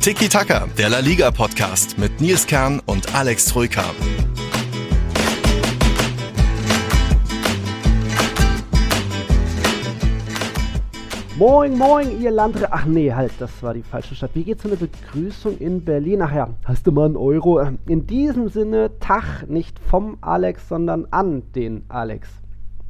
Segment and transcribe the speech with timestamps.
[0.00, 3.84] Tiki Taka, der La Liga Podcast mit Nils Kern und Alex Troika.
[11.36, 12.68] Moin, moin, ihr Landre.
[12.72, 14.30] Ach nee, halt, das war die falsche Stadt.
[14.32, 16.22] Wie geht's so eine Begrüßung in Berlin?
[16.22, 17.60] Ach ja, hast du mal einen Euro?
[17.86, 22.30] In diesem Sinne, Tag nicht vom Alex, sondern an den Alex.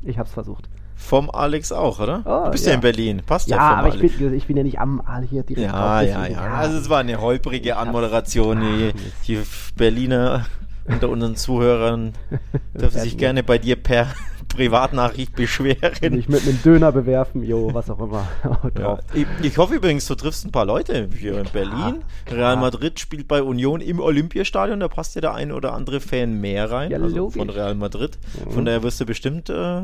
[0.03, 0.70] Ich hab's versucht.
[1.01, 2.23] Vom Alex auch, oder?
[2.25, 2.71] Oh, du bist ja.
[2.71, 2.75] ja.
[2.77, 3.23] in Berlin.
[3.27, 5.67] Passt ja, ja aber ich bin, ich bin, ja nicht am Al hier direkt.
[5.67, 8.61] Ja, ja, ja, Also es war eine holprige Anmoderation.
[8.61, 8.93] Die,
[9.27, 9.41] die
[9.77, 10.45] Berliner
[10.87, 12.13] unter unseren Zuhörern
[12.75, 14.09] dürfen sich gerne bei dir per
[14.49, 16.15] Privatnachricht beschweren.
[16.15, 18.29] Mich mit einem Döner bewerfen, jo, was auch immer.
[18.79, 18.99] ja.
[19.15, 22.03] ich, ich, hoffe übrigens, du triffst ein paar Leute hier in Berlin.
[22.29, 26.01] Ja, Real Madrid spielt bei Union im Olympiastadion, da passt ja der ein oder andere
[26.01, 28.19] Fan mehr rein, ja, also von Real Madrid.
[28.45, 28.51] Mhm.
[28.51, 29.83] Von daher wirst du bestimmt äh,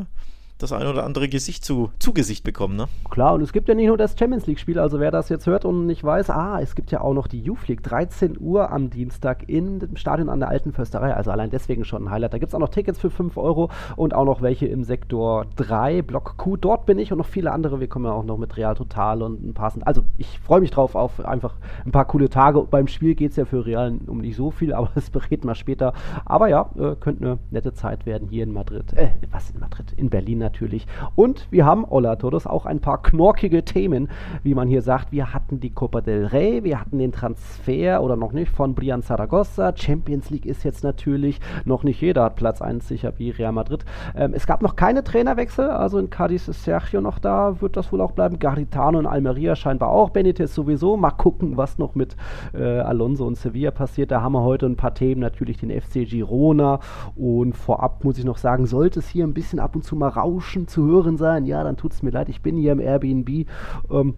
[0.59, 2.87] das ein oder andere Gesicht zu, zu Gesicht bekommen, ne?
[3.11, 5.65] Klar, und es gibt ja nicht nur das Champions League-Spiel, also wer das jetzt hört
[5.65, 8.91] und nicht weiß, ah, es gibt ja auch noch die Youth League, 13 Uhr am
[8.91, 12.33] Dienstag in dem Stadion an der Alten Försterei, also allein deswegen schon ein Highlight.
[12.33, 15.47] Da gibt es auch noch Tickets für 5 Euro und auch noch welche im Sektor
[15.57, 18.39] 3, Block Q, dort bin ich und noch viele andere, wir kommen ja auch noch
[18.39, 22.07] mit Real Total und ein paar, also ich freue mich drauf auf einfach ein paar
[22.07, 22.63] coole Tage.
[22.63, 25.55] Beim Spiel geht es ja für Real um nicht so viel, aber das berät mal
[25.55, 25.93] später.
[26.25, 29.93] Aber ja, äh, könnte eine nette Zeit werden hier in Madrid, äh, was in Madrid,
[29.97, 30.87] in Berlin natürlich.
[31.17, 34.09] Und wir haben, Ola Todos, auch ein paar knorkige Themen,
[34.45, 35.11] wie man hier sagt.
[35.11, 39.03] Wir hatten die Copa del Rey, wir hatten den Transfer oder noch nicht von Brian
[39.03, 39.75] Zaragoza.
[39.77, 43.85] Champions League ist jetzt natürlich noch nicht jeder hat Platz 1 sicher wie Real Madrid.
[44.15, 47.93] Ähm, es gab noch keine Trainerwechsel, also in Cadiz ist Sergio noch da, wird das
[47.93, 48.39] wohl auch bleiben.
[48.39, 50.97] Garitano und Almeria scheinbar auch, Benitez sowieso.
[50.97, 52.17] Mal gucken, was noch mit
[52.55, 54.11] äh, Alonso und Sevilla passiert.
[54.11, 56.81] Da haben wir heute ein paar Themen, natürlich den FC Girona
[57.17, 60.09] und vorab muss ich noch sagen, sollte es hier ein bisschen ab und zu mal
[60.09, 63.47] rauschen, zu hören sein, ja, dann tut es mir leid, ich bin hier im Airbnb.
[63.91, 64.15] Ähm,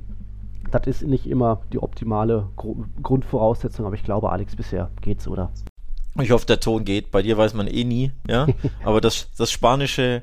[0.70, 5.50] das ist nicht immer die optimale Gru Grundvoraussetzung, aber ich glaube, Alex, bisher geht's, oder?
[6.20, 7.10] Ich hoffe, der Ton geht.
[7.10, 8.47] Bei dir weiß man eh nie, ja.
[8.84, 10.22] aber das, das spanische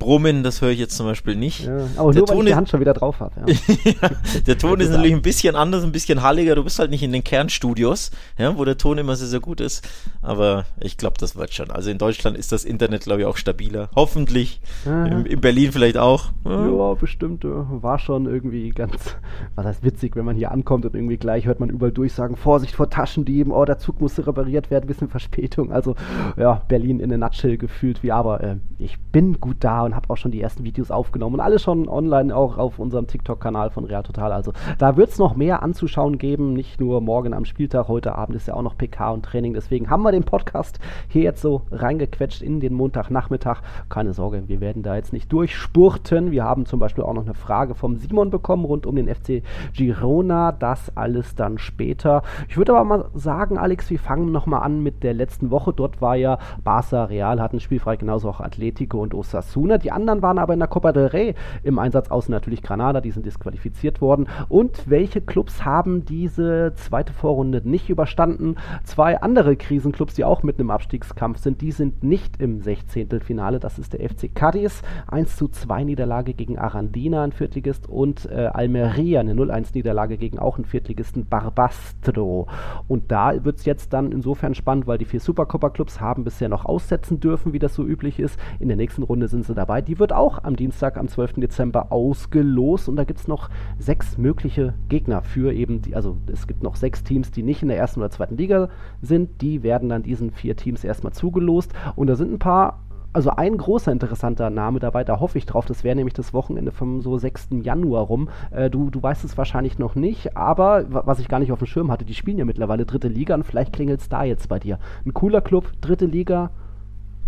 [0.00, 1.66] Brummen, das höre ich jetzt zum Beispiel nicht.
[1.66, 3.32] Ja, aber der nur, Ton weil ich die Hand schon wieder drauf habe.
[3.46, 3.54] Ja.
[4.02, 4.10] ja,
[4.46, 6.56] der Ton ist natürlich ein bisschen anders, ein bisschen halliger.
[6.56, 9.60] Du bist halt nicht in den Kernstudios, ja, wo der Ton immer sehr, sehr gut
[9.60, 9.86] ist.
[10.22, 11.70] Aber ich glaube, das wird schon.
[11.70, 13.90] Also in Deutschland ist das Internet, glaube ich, auch stabiler.
[13.94, 14.60] Hoffentlich.
[14.86, 16.30] In, in, Berlin vielleicht auch.
[16.46, 17.44] Ja, bestimmt.
[17.44, 19.16] War schon irgendwie ganz,
[19.54, 22.74] was heißt witzig, wenn man hier ankommt und irgendwie gleich hört man überall durchsagen, Vorsicht
[22.74, 25.70] vor Taschendieben, oh, der Zug musste repariert werden, bisschen Verspätung.
[25.72, 25.94] Also
[26.38, 30.10] ja, Berlin in a nutshell gefühlt wie, aber äh, ich bin gut da und habe
[30.10, 33.84] auch schon die ersten Videos aufgenommen und alles schon online auch auf unserem TikTok-Kanal von
[33.84, 34.32] Real Total.
[34.32, 38.36] Also da wird es noch mehr anzuschauen geben, nicht nur morgen am Spieltag, heute Abend
[38.36, 39.54] ist ja auch noch PK und Training.
[39.54, 40.78] Deswegen haben wir den Podcast
[41.08, 43.62] hier jetzt so reingequetscht in den Montagnachmittag.
[43.88, 46.30] Keine Sorge, wir werden da jetzt nicht durchspurten.
[46.30, 49.42] Wir haben zum Beispiel auch noch eine Frage vom Simon bekommen rund um den FC
[49.74, 50.52] Girona.
[50.52, 52.22] Das alles dann später.
[52.48, 55.72] Ich würde aber mal sagen, Alex, wir fangen nochmal an mit der letzten Woche.
[55.72, 59.78] Dort war ja Barca Real, hatten spielfrei, genauso auch Atletico und Osasuna.
[59.80, 63.10] Die anderen waren aber in der Copa del Rey im Einsatz, außer natürlich Granada, die
[63.10, 64.28] sind disqualifiziert worden.
[64.48, 68.56] Und welche Clubs haben diese zweite Vorrunde nicht überstanden?
[68.84, 73.20] Zwei andere Krisenclubs, die auch mitten im Abstiegskampf sind, die sind nicht im 16.
[73.20, 73.60] Finale.
[73.60, 78.50] Das ist der FC Cadiz, 1 zu 2 Niederlage gegen Arandina, ein Viertligist, und äh,
[78.52, 82.46] Almeria, eine 0-1 Niederlage gegen auch einen Viertligisten Barbastro.
[82.88, 86.64] Und da wird es jetzt dann insofern spannend, weil die vier Supercopa-Clubs haben bisher noch
[86.64, 88.38] aussetzen dürfen, wie das so üblich ist.
[88.58, 89.82] In der nächsten Runde sind sie dabei dabei.
[89.82, 91.34] Die wird auch am Dienstag, am 12.
[91.34, 93.48] Dezember ausgelost und da gibt es noch
[93.78, 97.68] sechs mögliche Gegner für eben, die, also es gibt noch sechs Teams, die nicht in
[97.68, 98.68] der ersten oder zweiten Liga
[99.00, 99.40] sind.
[99.40, 102.80] Die werden dann diesen vier Teams erstmal zugelost und da sind ein paar
[103.12, 106.70] also ein großer interessanter Name dabei, da hoffe ich drauf, das wäre nämlich das Wochenende
[106.70, 107.48] vom so 6.
[107.60, 108.28] Januar rum.
[108.52, 111.66] Äh, du, du weißt es wahrscheinlich noch nicht, aber was ich gar nicht auf dem
[111.66, 114.60] Schirm hatte, die spielen ja mittlerweile dritte Liga und vielleicht klingelt es da jetzt bei
[114.60, 114.78] dir.
[115.04, 116.50] Ein cooler Club, dritte Liga,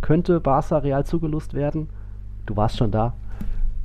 [0.02, 1.88] könnte Barca Real zugelost werden?
[2.46, 3.14] Du warst schon da.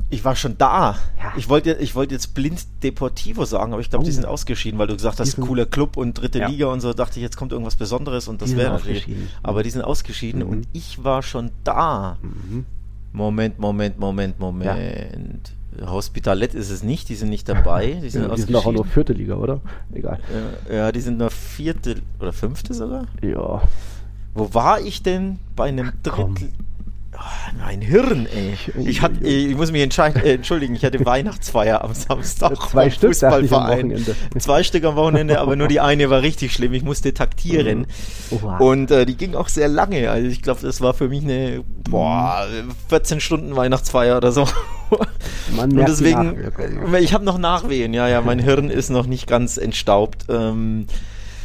[0.09, 0.95] Ich war schon da.
[1.21, 1.33] Ja.
[1.35, 4.05] Ich wollte ich wollt jetzt blind Deportivo sagen, aber ich glaube, oh.
[4.05, 6.47] die sind ausgeschieden, weil du gesagt hast, cooler Club und dritte ja.
[6.47, 6.93] Liga und so.
[6.93, 9.27] Dachte ich, jetzt kommt irgendwas Besonderes und das wäre ausgeschieden.
[9.43, 10.49] Aber die sind ausgeschieden mhm.
[10.49, 12.17] und ich war schon da.
[12.21, 12.65] Mhm.
[13.11, 15.53] Moment, Moment, Moment, Moment.
[15.77, 15.91] Ja.
[15.91, 17.99] Hospitalet ist es nicht, die sind nicht dabei.
[18.01, 19.59] Die sind, ja, die sind auch nur vierte Liga, oder?
[19.93, 20.19] Egal.
[20.69, 23.05] Ja, ja, die sind nur vierte oder fünfte sogar.
[23.21, 23.61] Ja.
[24.33, 26.49] Wo war ich denn bei einem Drittel?
[27.19, 27.23] Oh,
[27.59, 28.55] mein Hirn, ey.
[28.85, 32.55] Ich, hat, ich muss mich äh, entschuldigen, ich hatte Weihnachtsfeier am Samstag.
[32.69, 34.05] Zwei Stück Fußballverein.
[34.37, 36.73] Zwei Stück am Wochenende, aber nur die eine war richtig schlimm.
[36.73, 37.87] Ich musste taktieren.
[38.29, 40.11] Oh, Und äh, die ging auch sehr lange.
[40.11, 42.45] Also ich glaube, das war für mich eine boah,
[42.89, 44.45] 14 Stunden Weihnachtsfeier oder so.
[45.55, 46.51] Man merkt Und deswegen,
[46.99, 50.25] ich habe noch Nachwehen, ja, ja, mein Hirn ist noch nicht ganz entstaubt.
[50.29, 50.85] Ähm,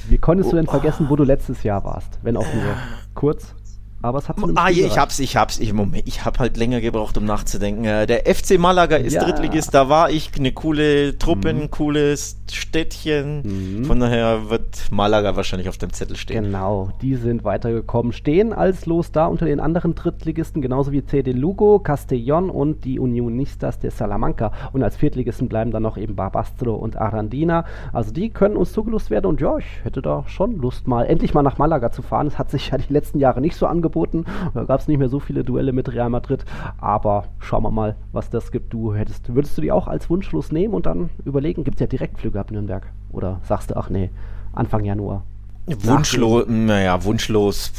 [0.08, 2.76] Wie konntest oh, du denn vergessen, wo du letztes Jahr warst, wenn auch nur
[3.14, 3.54] kurz?
[4.02, 5.60] Aber es hat zu Ah, ich hab's, ich hab's.
[5.60, 7.84] Ich, Moment, ich hab halt länger gebraucht, um nachzudenken.
[7.84, 9.22] Äh, der FC Malaga ist ja.
[9.22, 10.30] Drittligist, da war ich.
[10.36, 11.62] Eine coole Truppe, mhm.
[11.62, 13.42] ein cooles Städtchen.
[13.80, 13.84] Mhm.
[13.84, 16.44] Von daher wird Malaga wahrscheinlich auf dem Zettel stehen.
[16.44, 18.12] Genau, die sind weitergekommen.
[18.12, 22.98] Stehen als Los da unter den anderen Drittligisten, genauso wie CD Lugo, Castellón und die
[22.98, 24.50] Unionistas de Salamanca.
[24.72, 27.64] Und als Viertligisten bleiben dann noch eben Barbastro und Arandina.
[27.92, 31.34] Also die können uns zugelost werden und ja, ich hätte da schon Lust mal, endlich
[31.34, 32.26] mal nach Malaga zu fahren.
[32.26, 34.24] Es hat sich ja die letzten Jahre nicht so angeboten angeboten.
[34.54, 36.44] Da gab es nicht mehr so viele Duelle mit Real Madrid.
[36.78, 38.72] Aber schauen wir mal, was das gibt.
[38.72, 41.86] Du hättest, würdest du die auch als Wunschlos nehmen und dann überlegen, gibt es ja
[41.86, 42.86] Direktflüge ab Nürnberg?
[43.10, 44.10] Oder sagst du, ach nee,
[44.52, 45.24] Anfang Januar?
[45.66, 47.72] Wunschlos, naja, wunschlos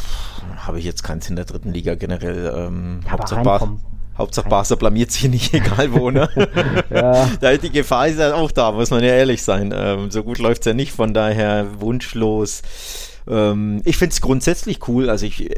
[0.56, 2.54] habe ich jetzt keins in der dritten Liga generell.
[2.56, 3.78] Ähm, ja, Hauptsache, Bar
[4.18, 6.30] Hauptsache Barca blamiert sich nicht, egal wo, ne?
[6.90, 7.30] ja.
[7.42, 9.74] da die Gefahr ist ja auch da, muss man ja ehrlich sein.
[9.76, 12.62] Ähm, so gut läuft es ja nicht, von daher wunschlos.
[13.28, 15.50] Ähm, ich finde es grundsätzlich cool, also ich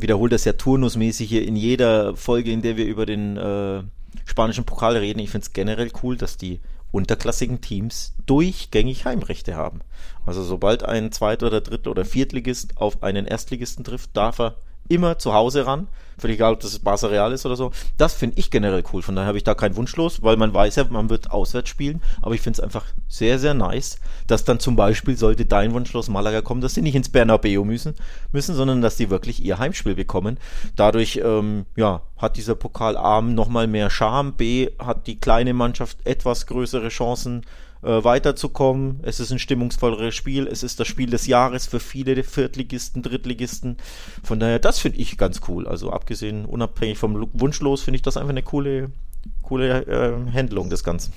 [0.00, 3.82] wiederhole das ja turnusmäßig hier in jeder Folge, in der wir über den äh,
[4.24, 5.18] spanischen Pokal reden.
[5.20, 6.60] Ich finde es generell cool, dass die
[6.90, 9.80] unterklassigen Teams durchgängig Heimrechte haben.
[10.24, 14.56] Also sobald ein Zweit- oder Dritt- oder Viertligist auf einen Erstligisten trifft, darf er
[14.88, 15.88] immer zu Hause ran.
[16.18, 17.70] Völlig egal, ob das Barca Real ist oder so.
[17.96, 19.02] Das finde ich generell cool.
[19.02, 21.70] Von daher habe ich da keinen Wunsch los, weil man weiß ja, man wird auswärts
[21.70, 22.02] spielen.
[22.22, 25.92] Aber ich finde es einfach sehr, sehr nice, dass dann zum Beispiel, sollte dein Wunsch
[25.92, 27.94] los Malaga kommen, dass sie nicht ins Bernabeu müssen,
[28.32, 30.38] müssen sondern dass die wirklich ihr Heimspiel bekommen.
[30.74, 34.32] Dadurch, ähm, ja, hat dieser Pokal A nochmal mehr Charme.
[34.32, 37.46] B hat die kleine Mannschaft etwas größere Chancen,
[37.82, 39.00] äh, weiterzukommen.
[39.02, 40.46] Es ist ein stimmungsvolleres Spiel.
[40.46, 43.76] Es ist das Spiel des Jahres für viele Viertligisten, Drittligisten.
[44.22, 45.66] Von daher, das finde ich ganz cool.
[45.66, 48.90] Also abgesehen, unabhängig vom Wunschlos, finde ich das einfach eine coole,
[49.42, 51.12] coole äh, Handlung des Ganzen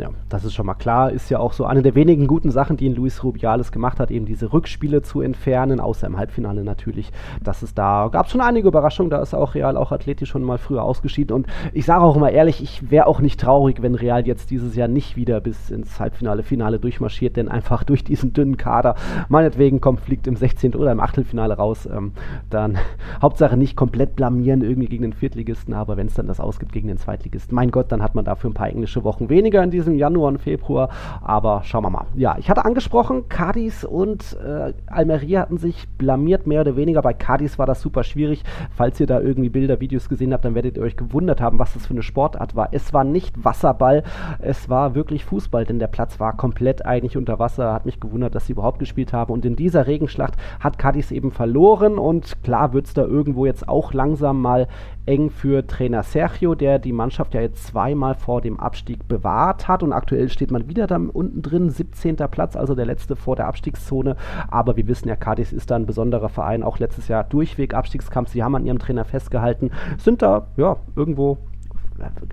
[0.00, 1.10] ja, das ist schon mal klar.
[1.10, 4.10] Ist ja auch so eine der wenigen guten Sachen, die ihn Luis Rubiales gemacht hat,
[4.10, 7.12] eben diese Rückspiele zu entfernen, außer im Halbfinale natürlich.
[7.42, 10.42] Das ist da, gab es schon einige Überraschungen, da ist auch Real auch athletisch schon
[10.42, 11.34] mal früher ausgeschieden.
[11.34, 14.74] Und ich sage auch immer ehrlich, ich wäre auch nicht traurig, wenn Real jetzt dieses
[14.74, 18.94] Jahr nicht wieder bis ins Halbfinale, Finale durchmarschiert, denn einfach durch diesen dünnen Kader,
[19.28, 20.74] meinetwegen kommt, fliegt im 16.
[20.74, 22.12] oder im Achtelfinale raus, ähm,
[22.48, 22.78] dann
[23.22, 26.88] Hauptsache nicht komplett blamieren irgendwie gegen den Viertligisten, aber wenn es dann das ausgibt gegen
[26.88, 29.89] den Zweitligisten, mein Gott, dann hat man dafür ein paar englische Wochen weniger in diesem
[29.94, 30.88] Januar und Februar.
[31.22, 32.06] Aber schauen wir mal.
[32.14, 37.02] Ja, ich hatte angesprochen, Cadiz und äh, Almeria hatten sich blamiert, mehr oder weniger.
[37.02, 38.42] Bei Cadiz war das super schwierig.
[38.74, 41.74] Falls ihr da irgendwie Bilder, Videos gesehen habt, dann werdet ihr euch gewundert haben, was
[41.74, 42.68] das für eine Sportart war.
[42.72, 44.02] Es war nicht Wasserball,
[44.38, 47.72] es war wirklich Fußball, denn der Platz war komplett eigentlich unter Wasser.
[47.72, 49.32] Hat mich gewundert, dass sie überhaupt gespielt haben.
[49.32, 51.98] Und in dieser Regenschlacht hat Cadiz eben verloren.
[51.98, 54.68] Und klar wird es da irgendwo jetzt auch langsam mal
[55.10, 59.82] eng für Trainer Sergio, der die Mannschaft ja jetzt zweimal vor dem Abstieg bewahrt hat
[59.82, 62.16] und aktuell steht man wieder da unten drin, 17.
[62.30, 64.16] Platz, also der letzte vor der Abstiegszone.
[64.48, 68.30] Aber wir wissen ja, Cadiz ist da ein besonderer Verein, auch letztes Jahr durchweg Abstiegskampf.
[68.30, 71.38] Sie haben an ihrem Trainer festgehalten, sind da ja irgendwo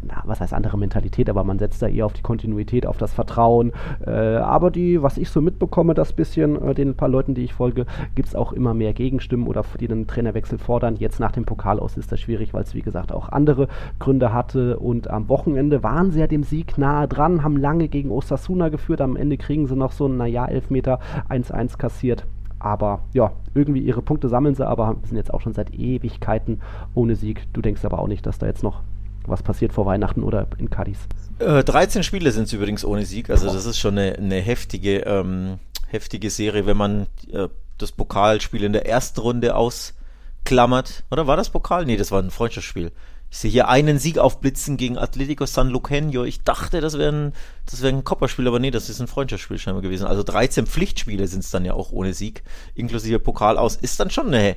[0.02, 3.14] na, was heißt andere Mentalität, aber man setzt da eher auf die Kontinuität, auf das
[3.14, 3.74] Vertrauen.
[4.06, 7.54] Äh, aber die, was ich so mitbekomme, das bisschen, äh, den paar Leuten, die ich
[7.54, 7.86] folge,
[8.16, 10.96] gibt es auch immer mehr Gegenstimmen oder die einen Trainerwechsel fordern.
[10.96, 13.68] Jetzt nach dem Pokal aus ist das schwierig, weil es wie gesagt auch andere
[14.00, 14.80] Gründe hatte.
[14.80, 19.02] Und am Wochenende waren sie ja dem Sieg nahe dran, haben lange gegen Osasuna geführt.
[19.02, 21.00] Am Ende kriegen sie noch so einen, naja, Elfmeter
[21.30, 22.26] 1-1 kassiert.
[22.60, 26.62] Aber ja, irgendwie ihre Punkte sammeln sie, aber sind jetzt auch schon seit Ewigkeiten
[26.96, 27.44] ohne Sieg.
[27.54, 28.82] Du denkst aber auch nicht, dass da jetzt noch
[29.28, 30.98] was passiert vor Weihnachten oder in Cadiz.
[31.40, 35.00] Äh, 13 Spiele sind es übrigens ohne Sieg, also das ist schon eine, eine heftige,
[35.02, 41.04] ähm, heftige Serie, wenn man äh, das Pokalspiel in der ersten Runde ausklammert.
[41.12, 41.86] Oder war das Pokal?
[41.86, 42.92] Nee, das war ein Freundschaftsspiel.
[43.30, 46.24] Ich sehe hier einen Sieg aufblitzen gegen Atletico San Luqueño.
[46.24, 47.34] Ich dachte, das wäre ein,
[47.72, 50.08] wäre ein Kopperspiel, aber nee, das ist ein Freundschaftsspiel scheinbar gewesen.
[50.08, 52.44] Also 13 Pflichtspiele sind es dann ja auch ohne Sieg,
[52.74, 53.76] inklusive Pokal aus.
[53.76, 54.56] Ist dann schon eine,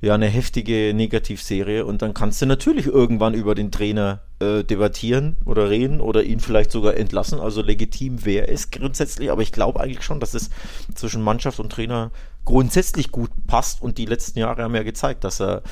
[0.00, 1.84] ja eine heftige Negativserie.
[1.84, 6.40] Und dann kannst du natürlich irgendwann über den Trainer äh, debattieren oder reden oder ihn
[6.40, 7.40] vielleicht sogar entlassen.
[7.40, 10.50] Also legitim wäre es grundsätzlich, aber ich glaube eigentlich schon, dass es
[10.94, 12.10] zwischen Mannschaft und Trainer
[12.44, 13.82] grundsätzlich gut passt.
[13.82, 15.62] Und die letzten Jahre haben ja gezeigt, dass er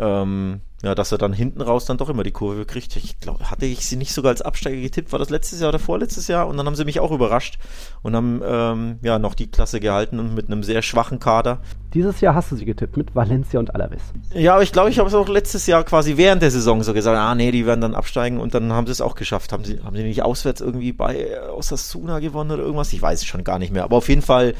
[0.00, 2.96] ähm, ja, dass er dann hinten raus dann doch immer die Kurve kriegt.
[2.96, 5.78] Ich glaube, hatte ich sie nicht sogar als Absteiger getippt, war das letztes Jahr oder
[5.78, 7.58] vorletztes Jahr und dann haben sie mich auch überrascht
[8.02, 11.60] und haben ähm, ja noch die Klasse gehalten und mit einem sehr schwachen Kader.
[11.92, 14.00] Dieses Jahr hast du sie getippt mit Valencia und Alaves.
[14.32, 16.94] Ja, aber ich glaube, ich habe es auch letztes Jahr quasi während der Saison so
[16.94, 19.52] gesagt, ah nee, die werden dann absteigen und dann haben sie es auch geschafft.
[19.52, 22.92] Haben sie, haben sie nicht auswärts irgendwie bei Osasuna gewonnen oder irgendwas?
[22.92, 23.84] Ich weiß es schon gar nicht mehr.
[23.84, 24.54] Aber auf jeden Fall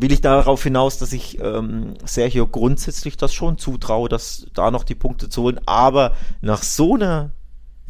[0.00, 4.84] will ich darauf hinaus, dass ich ähm, Sergio grundsätzlich das schon zutraue, dass da noch
[4.84, 5.60] die Punkte zu holen.
[5.66, 7.30] Aber nach so einer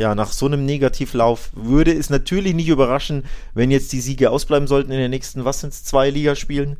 [0.01, 4.67] ja, nach so einem Negativlauf würde es natürlich nicht überraschen, wenn jetzt die Siege ausbleiben
[4.67, 6.79] sollten in den nächsten, was sind es, zwei Ligaspielen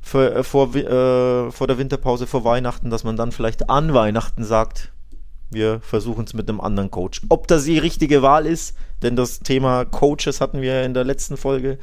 [0.00, 4.42] für, äh, vor, äh, vor der Winterpause, vor Weihnachten, dass man dann vielleicht an Weihnachten
[4.42, 4.90] sagt,
[5.50, 7.20] wir versuchen es mit einem anderen Coach.
[7.28, 11.36] Ob das die richtige Wahl ist, denn das Thema Coaches hatten wir in der letzten
[11.36, 11.78] Folge.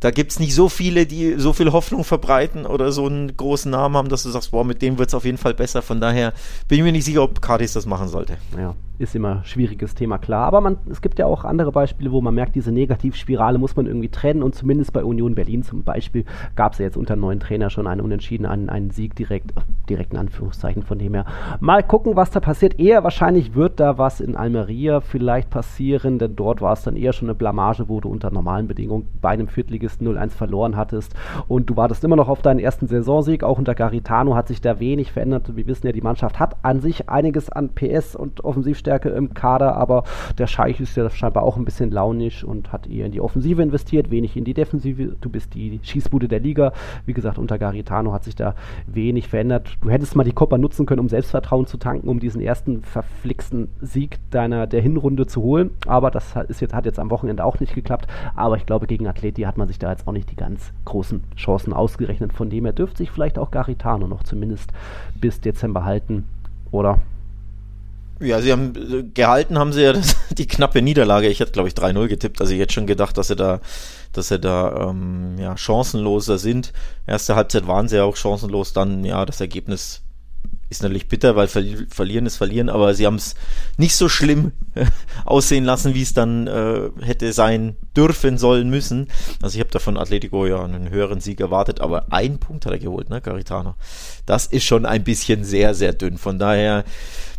[0.00, 3.70] Da gibt es nicht so viele, die so viel Hoffnung verbreiten oder so einen großen
[3.70, 5.82] Namen haben, dass du sagst, boah, mit dem wird es auf jeden Fall besser.
[5.82, 6.32] Von daher
[6.68, 8.38] bin ich mir nicht sicher, ob Cardis das machen sollte.
[8.56, 10.46] Ja, ist immer schwieriges Thema, klar.
[10.46, 13.86] Aber man, es gibt ja auch andere Beispiele, wo man merkt, diese Negativspirale muss man
[13.86, 14.42] irgendwie trennen.
[14.42, 17.86] Und zumindest bei Union Berlin zum Beispiel gab es ja jetzt unter neuen Trainer schon
[17.86, 19.54] einen Unentschieden, einen, einen Sieg direkt,
[19.88, 21.24] direkt in Anführungszeichen von dem her.
[21.60, 22.78] Mal gucken, was da passiert.
[22.78, 27.14] Eher wahrscheinlich wird da was in Almeria vielleicht passieren, denn dort war es dann eher
[27.14, 31.14] schon eine Blamage, wo du unter normalen Bedingungen bei einem Viertligisten 0-1 verloren hattest.
[31.48, 33.44] Und du wartest immer noch auf deinen ersten Saisonsieg.
[33.44, 35.56] Auch unter Garitano hat sich da wenig verändert.
[35.56, 39.34] Wir wissen ja, die Mannschaft hat an sich einiges an PS und Offensivstärke Laufstärke im
[39.34, 40.04] Kader, aber
[40.38, 43.62] der Scheich ist ja scheinbar auch ein bisschen launisch und hat eher in die Offensive
[43.62, 45.16] investiert, wenig in die Defensive.
[45.20, 46.72] Du bist die Schießbude der Liga.
[47.06, 48.54] Wie gesagt, unter Garitano hat sich da
[48.86, 49.76] wenig verändert.
[49.80, 53.68] Du hättest mal die Coppa nutzen können, um Selbstvertrauen zu tanken, um diesen ersten verflixten
[53.80, 55.70] Sieg deiner der Hinrunde zu holen.
[55.86, 58.08] Aber das ist jetzt, hat jetzt am Wochenende auch nicht geklappt.
[58.34, 61.22] Aber ich glaube, gegen Atleti hat man sich da jetzt auch nicht die ganz großen
[61.36, 62.32] Chancen ausgerechnet.
[62.32, 64.72] Von dem her dürfte sich vielleicht auch Garitano noch zumindest
[65.14, 66.24] bis Dezember halten.
[66.72, 66.98] Oder
[68.20, 71.28] ja, sie haben gehalten, haben sie ja das, die knappe Niederlage.
[71.28, 72.40] Ich hätte, glaube ich, 3-0 getippt.
[72.40, 73.60] Also jetzt schon gedacht, dass sie da,
[74.12, 76.72] dass sie da ähm, ja, chancenloser sind.
[77.06, 78.72] Erste Halbzeit waren sie ja auch chancenlos.
[78.72, 80.02] Dann, ja, das Ergebnis
[80.68, 83.34] ist natürlich bitter, weil verli verlieren ist verlieren, aber sie haben es
[83.76, 84.86] nicht so schlimm äh,
[85.24, 89.08] aussehen lassen, wie es dann äh, hätte sein dürfen, sollen, müssen.
[89.42, 92.72] Also ich habe da von Atletico ja einen höheren Sieg erwartet, aber ein Punkt hat
[92.72, 93.74] er geholt, ne, Garitano.
[94.26, 96.18] Das ist schon ein bisschen sehr, sehr dünn.
[96.18, 96.84] Von daher,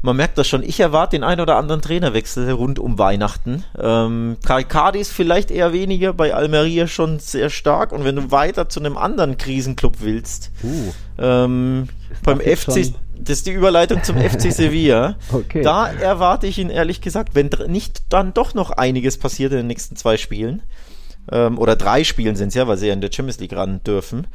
[0.01, 0.63] man merkt das schon.
[0.63, 3.63] Ich erwarte den ein oder anderen Trainerwechsel rund um Weihnachten.
[3.79, 7.91] Ähm, Cardis vielleicht eher weniger, bei Almeria schon sehr stark.
[7.91, 11.87] Und wenn du weiter zu einem anderen Krisenclub willst, uh, ähm,
[12.23, 12.93] beim FC
[13.23, 15.15] das ist die Überleitung zum FC Sevilla.
[15.31, 15.61] Okay.
[15.61, 19.67] Da erwarte ich ihn ehrlich gesagt, wenn nicht dann doch noch einiges passiert in den
[19.67, 20.61] nächsten zwei Spielen,
[21.29, 23.81] ähm, oder drei Spielen sind es ja, weil sie ja in der Champions League ran
[23.83, 24.27] dürfen,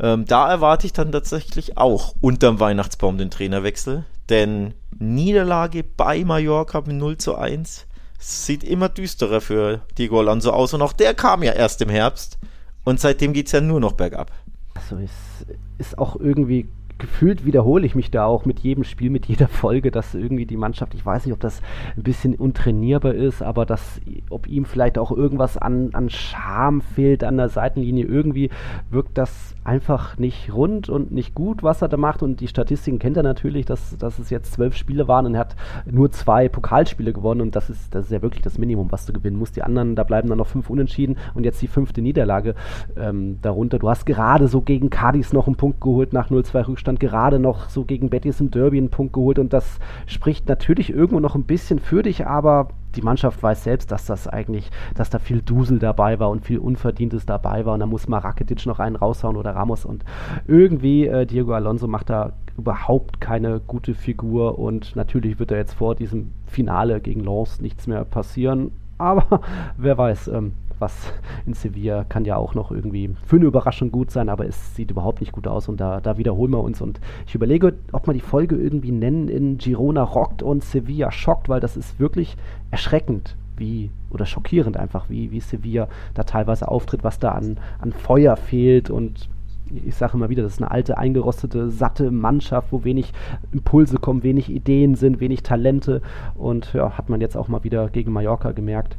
[0.00, 6.80] ähm, da erwarte ich dann tatsächlich auch unterm Weihnachtsbaum den Trainerwechsel, denn Niederlage bei Mallorca
[6.80, 7.86] mit 0 zu 1
[8.18, 12.38] sieht immer düsterer für Diego Alonso aus und auch der kam ja erst im Herbst
[12.84, 14.30] und seitdem geht es ja nur noch bergab.
[14.74, 15.12] Also ist,
[15.78, 16.68] ist auch irgendwie
[17.02, 20.56] gefühlt wiederhole ich mich da auch mit jedem Spiel, mit jeder Folge, dass irgendwie die
[20.56, 21.60] Mannschaft, ich weiß nicht, ob das
[21.96, 27.24] ein bisschen untrainierbar ist, aber dass, ob ihm vielleicht auch irgendwas an, an Charme fehlt
[27.24, 28.06] an der Seitenlinie.
[28.06, 28.50] Irgendwie
[28.88, 32.22] wirkt das einfach nicht rund und nicht gut, was er da macht.
[32.22, 35.40] Und die Statistiken kennt er natürlich, dass, dass es jetzt zwölf Spiele waren und er
[35.40, 37.40] hat nur zwei Pokalspiele gewonnen.
[37.40, 39.56] Und das ist, das ist ja wirklich das Minimum, was du gewinnen musst.
[39.56, 42.54] Die anderen, da bleiben dann noch fünf Unentschieden und jetzt die fünfte Niederlage
[42.96, 43.78] ähm, darunter.
[43.78, 47.68] Du hast gerade so gegen Cadiz noch einen Punkt geholt nach 0-2 Rückstand, gerade noch
[47.68, 49.38] so gegen Betis im Derby einen Punkt geholt.
[49.38, 53.90] Und das spricht natürlich irgendwo noch ein bisschen für dich, aber die Mannschaft weiß selbst,
[53.90, 57.74] dass das eigentlich, dass da viel Dusel dabei war und viel Unverdientes dabei war.
[57.74, 59.84] Und da muss mal Rakitic noch einen raushauen oder Ramos.
[59.84, 60.04] Und
[60.46, 64.58] irgendwie äh, Diego Alonso macht da überhaupt keine gute Figur.
[64.58, 69.40] Und natürlich wird da jetzt vor diesem Finale gegen Lens nichts mehr passieren, aber
[69.76, 70.52] wer weiß, ähm,
[70.82, 70.94] was
[71.46, 74.90] in Sevilla kann ja auch noch irgendwie für eine Überraschung gut sein, aber es sieht
[74.90, 76.82] überhaupt nicht gut aus und da, da wiederholen wir uns.
[76.82, 81.48] Und ich überlege, ob wir die Folge irgendwie nennen in Girona rockt und Sevilla schockt,
[81.48, 82.36] weil das ist wirklich
[82.70, 87.92] erschreckend, wie, oder schockierend einfach, wie, wie Sevilla da teilweise auftritt, was da an, an
[87.92, 89.28] Feuer fehlt und
[89.86, 93.12] ich sage immer wieder, das ist eine alte, eingerostete, satte Mannschaft, wo wenig
[93.52, 96.02] Impulse kommen, wenig Ideen sind, wenig Talente.
[96.34, 98.98] Und ja, hat man jetzt auch mal wieder gegen Mallorca gemerkt.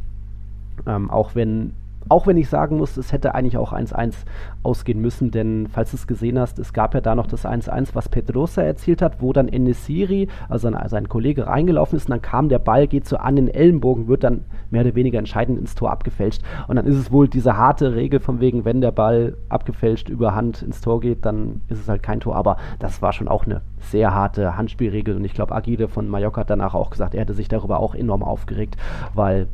[0.88, 1.74] Ähm, auch wenn
[2.10, 4.14] auch wenn ich sagen muss, es hätte eigentlich auch 1-1
[4.62, 7.90] ausgehen müssen, denn falls du es gesehen hast, es gab ja da noch das 1-1,
[7.94, 12.50] was Pedrosa erzielt hat, wo dann Enesiri, also sein, Kollege, reingelaufen ist und dann kam
[12.50, 15.92] der Ball, geht so an den Ellenbogen, wird dann mehr oder weniger entscheidend ins Tor
[15.92, 16.42] abgefälscht.
[16.68, 20.36] Und dann ist es wohl diese harte Regel von wegen, wenn der Ball abgefälscht über
[20.36, 22.36] Hand ins Tor geht, dann ist es halt kein Tor.
[22.36, 26.42] Aber das war schon auch eine sehr harte Handspielregel und ich glaube, Agide von Mallorca
[26.42, 28.78] hat danach auch gesagt, er hätte sich darüber auch enorm aufgeregt,
[29.14, 29.48] weil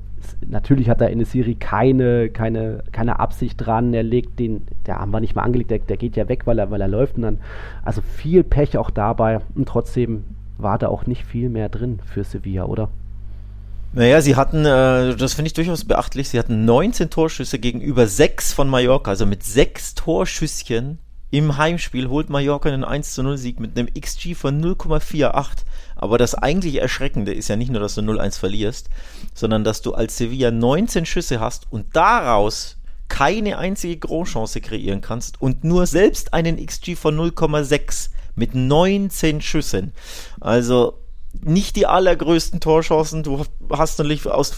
[0.47, 3.93] natürlich hat da Enesiri keine, keine, keine Absicht dran.
[3.93, 6.59] Er legt den, der Arm war nicht mal angelegt, der, der geht ja weg, weil
[6.59, 7.15] er, weil er läuft.
[7.15, 7.37] Und dann,
[7.83, 9.39] also viel Pech auch dabei.
[9.55, 10.23] Und trotzdem
[10.57, 12.89] war da auch nicht viel mehr drin für Sevilla, oder?
[13.93, 18.53] Naja, sie hatten, äh, das finde ich durchaus beachtlich, sie hatten 19 Torschüsse gegenüber 6
[18.53, 19.09] von Mallorca.
[19.11, 20.99] Also mit 6 Torschüsschen
[21.31, 25.63] Im Heimspiel holt Mallorca einen 1 zu 0 Sieg mit einem XG von 0,48.
[25.95, 28.89] Aber das eigentlich Erschreckende ist ja nicht nur, dass du 0-1 verlierst,
[29.33, 32.77] sondern dass du als Sevilla 19 Schüsse hast und daraus
[33.09, 39.93] keine einzige Großchance kreieren kannst und nur selbst einen XG von 0,6 mit 19 Schüssen.
[40.39, 40.99] Also
[41.33, 43.23] nicht die allergrößten Torchancen.
[43.23, 44.57] Du hast natürlich aus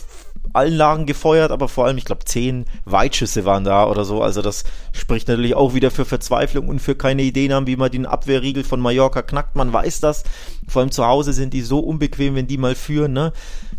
[0.53, 4.21] allen Lagen gefeuert, aber vor allem, ich glaube, zehn Weitschüsse waren da oder so.
[4.21, 7.91] Also das spricht natürlich auch wieder für Verzweiflung und für keine Ideen haben, wie man
[7.91, 9.55] den Abwehrriegel von Mallorca knackt.
[9.55, 10.23] Man weiß das.
[10.67, 13.33] Vor allem zu Hause sind die so unbequem, wenn die mal führen, ne?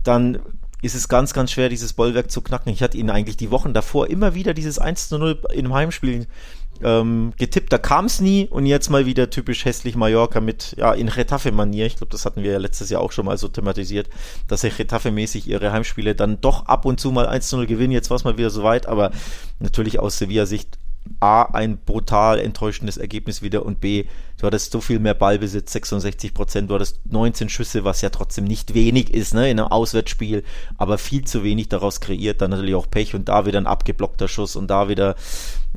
[0.04, 0.38] Dann
[0.82, 2.72] ist es ganz, ganz schwer, dieses Bollwerk zu knacken.
[2.72, 6.26] Ich hatte ihnen eigentlich die Wochen davor immer wieder dieses 1 zu 0 im Heimspiel
[6.84, 10.92] ähm, getippt, da kam es nie und jetzt mal wieder typisch hässlich Mallorca mit, ja,
[10.92, 11.86] in Retafe-Manier.
[11.86, 14.08] Ich glaube, das hatten wir ja letztes Jahr auch schon mal so thematisiert,
[14.48, 17.92] dass sie Retafe-mäßig ihre Heimspiele dann doch ab und zu mal 1 zu 0 gewinnen.
[17.92, 19.12] Jetzt war es mal wieder soweit, aber
[19.60, 20.78] natürlich aus Sevilla-Sicht
[21.20, 24.04] A, ein brutal enttäuschendes Ergebnis wieder und B,
[24.38, 28.44] du hattest so viel mehr Ballbesitz, 66 Prozent, du hattest 19 Schüsse, was ja trotzdem
[28.44, 30.42] nicht wenig ist, ne, in einem Auswärtsspiel,
[30.78, 34.28] aber viel zu wenig daraus kreiert, dann natürlich auch Pech und da wieder ein abgeblockter
[34.28, 35.16] Schuss und da wieder,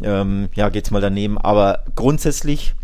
[0.01, 2.75] ähm, ja, geht's mal daneben, aber grundsätzlich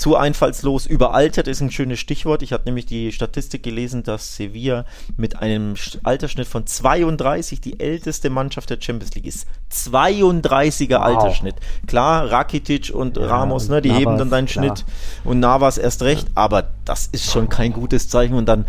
[0.00, 0.86] zu einfallslos.
[0.86, 2.42] Überaltert ist ein schönes Stichwort.
[2.42, 4.86] Ich hatte nämlich die Statistik gelesen, dass Sevilla
[5.18, 9.46] mit einem Altersschnitt von 32 die älteste Mannschaft der Champions League ist.
[9.70, 11.02] 32er wow.
[11.02, 11.56] Altersschnitt.
[11.86, 14.64] Klar, Rakitic und ja, Ramos, ne, die Navas, heben dann deinen klar.
[14.64, 14.86] Schnitt
[15.24, 18.34] und Navas erst recht, aber das ist schon kein gutes Zeichen.
[18.34, 18.64] Und dann,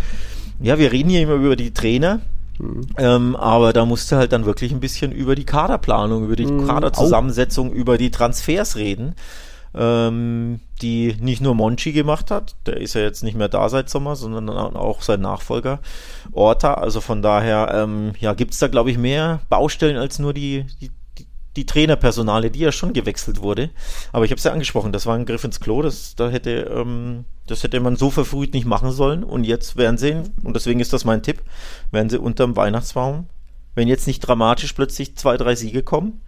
[0.59, 2.19] ja, wir reden hier immer über die Trainer.
[2.61, 2.87] Mhm.
[2.97, 6.67] Ähm, aber da musste halt dann wirklich ein bisschen über die Kaderplanung, über die mhm.
[6.67, 9.15] Kaderzusammensetzung, über die Transfers reden
[9.73, 13.89] ähm, die nicht nur Monchi gemacht hat, der ist ja jetzt nicht mehr da seit
[13.89, 15.79] Sommer, sondern auch sein Nachfolger
[16.31, 16.73] Orta.
[16.73, 20.65] Also von daher, ähm, ja, gibt es da, glaube ich, mehr Baustellen als nur die,
[20.81, 20.91] die,
[21.55, 23.69] die Trainerpersonale, die ja schon gewechselt wurde.
[24.11, 26.71] Aber ich habe es ja angesprochen, das war ein Griff ins Klo, das, da hätte,
[26.73, 29.23] ähm, das hätte man so verfrüht nicht machen sollen.
[29.23, 31.41] Und jetzt werden sie, und deswegen ist das mein Tipp,
[31.91, 33.27] werden sie unterm Weihnachtsbaum,
[33.75, 36.21] wenn jetzt nicht dramatisch plötzlich zwei, drei Siege kommen,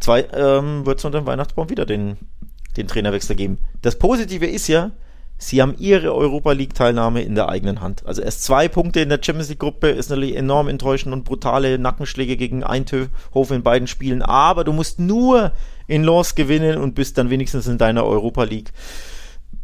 [0.00, 2.16] zwei, ähm, wird es unter dem Weihnachtsbaum wieder den
[2.76, 3.58] den Trainerwechsel geben.
[3.82, 4.92] Das Positive ist ja,
[5.40, 8.06] sie haben ihre Europa League Teilnahme in der eigenen Hand.
[8.06, 11.78] Also erst zwei Punkte in der Champions League Gruppe ist natürlich enorm enttäuschend und brutale
[11.78, 14.22] Nackenschläge gegen Eindhoven in beiden Spielen.
[14.22, 15.52] Aber du musst nur
[15.88, 18.72] in Lens gewinnen und bist dann wenigstens in deiner Europa League.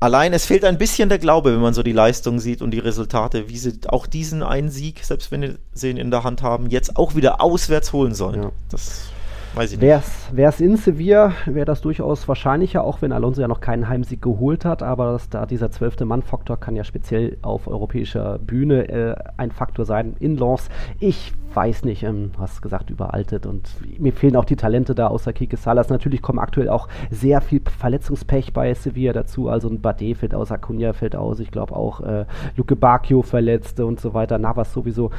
[0.01, 2.79] Allein es fehlt ein bisschen der Glaube, wenn man so die Leistung sieht und die
[2.79, 6.69] Resultate, wie sie auch diesen einen Sieg, selbst wenn sie ihn in der Hand haben,
[6.69, 8.43] jetzt auch wieder auswärts holen sollen.
[8.43, 8.53] Ja.
[8.71, 9.09] Das
[9.57, 10.37] Weiß ich nicht.
[10.37, 14.21] Wäre es in Sevilla, wäre das durchaus wahrscheinlicher, auch wenn Alonso ja noch keinen Heimsieg
[14.21, 14.83] geholt hat.
[14.83, 19.87] Aber das, da dieser zwölfte Mann-Faktor kann ja speziell auf europäischer Bühne äh, ein Faktor
[19.87, 20.15] sein.
[20.21, 20.69] In Lens,
[21.01, 25.33] ich weiß nicht, ähm, hast gesagt, überaltet und mir fehlen auch die Talente da außer
[25.33, 25.89] Kike Salas.
[25.89, 29.49] Natürlich kommen aktuell auch sehr viel Verletzungspech bei Sevilla dazu.
[29.49, 32.27] Also ein Bade fällt aus, Acuna fällt aus, ich glaube auch äh,
[32.59, 34.37] Luke Bacchio verletzte und so weiter.
[34.37, 35.13] Navas sowieso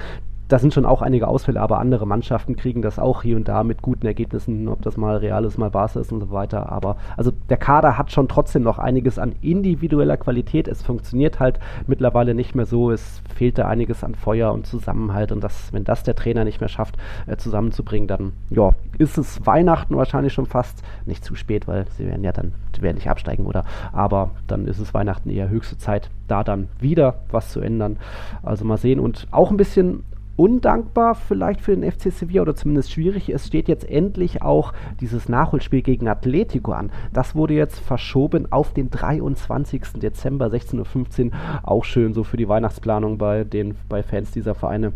[0.47, 3.63] da sind schon auch einige Ausfälle, aber andere Mannschaften kriegen das auch hier und da
[3.63, 6.71] mit guten Ergebnissen, ob das mal Real ist, mal Barca ist und so weiter.
[6.71, 10.67] Aber also der Kader hat schon trotzdem noch einiges an individueller Qualität.
[10.67, 12.91] Es funktioniert halt mittlerweile nicht mehr so.
[12.91, 15.31] Es fehlt da einiges an Feuer und Zusammenhalt.
[15.31, 19.45] Und das, wenn das der Trainer nicht mehr schafft, äh, zusammenzubringen, dann ja, ist es
[19.45, 23.47] Weihnachten wahrscheinlich schon fast nicht zu spät, weil sie werden ja dann werden nicht absteigen,
[23.47, 23.65] oder?
[23.91, 27.97] Aber dann ist es Weihnachten eher höchste Zeit, da dann wieder was zu ändern.
[28.43, 28.99] Also mal sehen.
[28.99, 30.03] Und auch ein bisschen
[30.37, 33.27] undankbar vielleicht für den FC Sevilla oder zumindest schwierig.
[33.29, 34.71] Es steht jetzt endlich auch
[35.01, 36.91] dieses Nachholspiel gegen Atletico an.
[37.11, 39.81] Das wurde jetzt verschoben auf den 23.
[40.01, 41.31] Dezember 16.15 Uhr.
[41.63, 44.93] Auch schön so für die Weihnachtsplanung bei den bei Fans dieser Vereine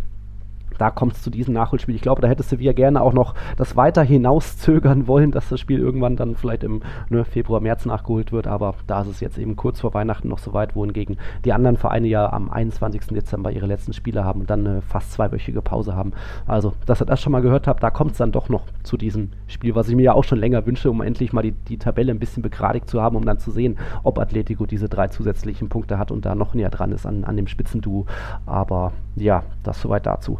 [0.81, 1.93] da kommt es zu diesem Nachholspiel.
[1.93, 5.77] Ich glaube, da hätte Sevilla gerne auch noch das weiter hinauszögern wollen, dass das Spiel
[5.77, 8.47] irgendwann dann vielleicht im ne, Februar, März nachgeholt wird.
[8.47, 11.77] Aber da ist es jetzt eben kurz vor Weihnachten noch so weit, wohingegen die anderen
[11.77, 13.01] Vereine ja am 21.
[13.09, 16.13] Dezember ihre letzten Spiele haben und dann eine fast zweiwöchige Pause haben.
[16.47, 18.97] Also, dass ihr das schon mal gehört habt, da kommt es dann doch noch zu
[18.97, 21.77] diesem Spiel, was ich mir ja auch schon länger wünsche, um endlich mal die, die
[21.77, 25.69] Tabelle ein bisschen begradigt zu haben, um dann zu sehen, ob Atletico diese drei zusätzlichen
[25.69, 28.07] Punkte hat und da noch näher dran ist an, an dem Spitzenduo.
[28.47, 30.39] Aber ja, das soweit dazu.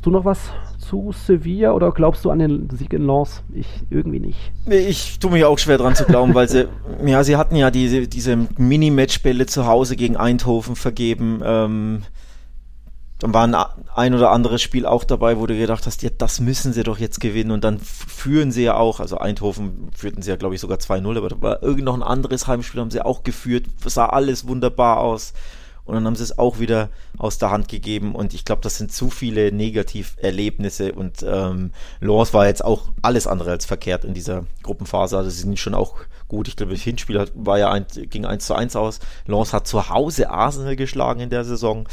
[0.00, 0.38] Hast du noch was
[0.78, 3.42] zu Sevilla oder glaubst du an den Sieg in Lens?
[3.52, 4.50] Ich irgendwie nicht.
[4.64, 6.68] Ich tue mich auch schwer dran zu glauben, weil sie,
[7.04, 11.42] ja, sie hatten ja diese, diese Mini-Matchbälle zu Hause gegen Eindhoven vergeben.
[11.44, 12.02] Ähm,
[13.18, 13.54] dann war ein,
[13.94, 16.98] ein oder anderes Spiel auch dabei, wo du gedacht hast, ja, das müssen sie doch
[16.98, 17.50] jetzt gewinnen.
[17.50, 21.14] Und dann führen sie ja auch, also Eindhoven führten sie ja, glaube ich, sogar 2-0,
[21.18, 25.00] aber da war irgend noch ein anderes Heimspiel, haben sie auch geführt, sah alles wunderbar
[25.00, 25.34] aus.
[25.90, 28.78] Und dann haben sie es auch wieder aus der Hand gegeben und ich glaube, das
[28.78, 34.14] sind zu viele Negativerlebnisse und ähm, Lens war jetzt auch alles andere als verkehrt in
[34.14, 35.18] dieser Gruppenphase.
[35.18, 35.96] Also sie sind schon auch
[36.28, 36.46] gut.
[36.46, 39.00] Ich glaube, das Hinspiel war ja ein, ging 1 zu 1 aus.
[39.26, 41.88] Lens hat zu Hause Arsenal geschlagen in der Saison.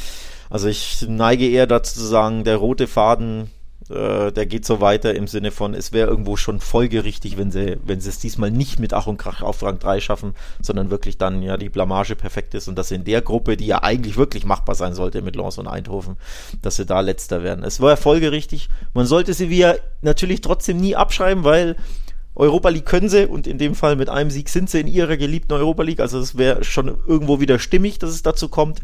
[0.49, 3.49] Also ich neige eher dazu zu sagen, der rote Faden
[3.89, 7.77] äh, der geht so weiter im Sinne von, es wäre irgendwo schon folgerichtig, wenn sie,
[7.83, 11.17] wenn sie es diesmal nicht mit Ach und Krach auf Rang 3 schaffen, sondern wirklich
[11.17, 14.17] dann ja die Blamage perfekt ist und dass sie in der Gruppe, die ja eigentlich
[14.17, 16.17] wirklich machbar sein sollte mit Lens und Eindhoven,
[16.61, 17.63] dass sie da letzter werden.
[17.63, 18.69] Es war folgerichtig.
[18.93, 21.75] Man sollte sie wieder natürlich trotzdem nie abschreiben, weil
[22.37, 25.17] Europa League können sie und in dem Fall mit einem Sieg sind sie in ihrer
[25.17, 25.99] geliebten Europa League.
[25.99, 28.79] Also es wäre schon irgendwo wieder stimmig, dass es dazu kommt.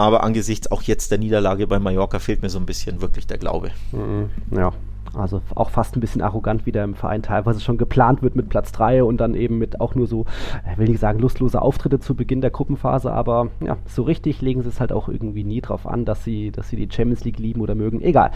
[0.00, 3.36] Aber angesichts auch jetzt der Niederlage bei Mallorca fehlt mir so ein bisschen wirklich der
[3.36, 3.70] Glaube.
[3.92, 4.72] Mhm, ja,
[5.14, 8.48] also auch fast ein bisschen arrogant, wie der im Verein teilweise schon geplant wird mit
[8.48, 10.24] Platz 3 und dann eben mit auch nur so,
[10.70, 14.62] ich will nicht sagen lustlose Auftritte zu Beginn der Gruppenphase, aber ja, so richtig legen
[14.62, 17.38] sie es halt auch irgendwie nie drauf an, dass sie, dass sie die Champions League
[17.38, 18.00] lieben oder mögen.
[18.00, 18.30] Egal.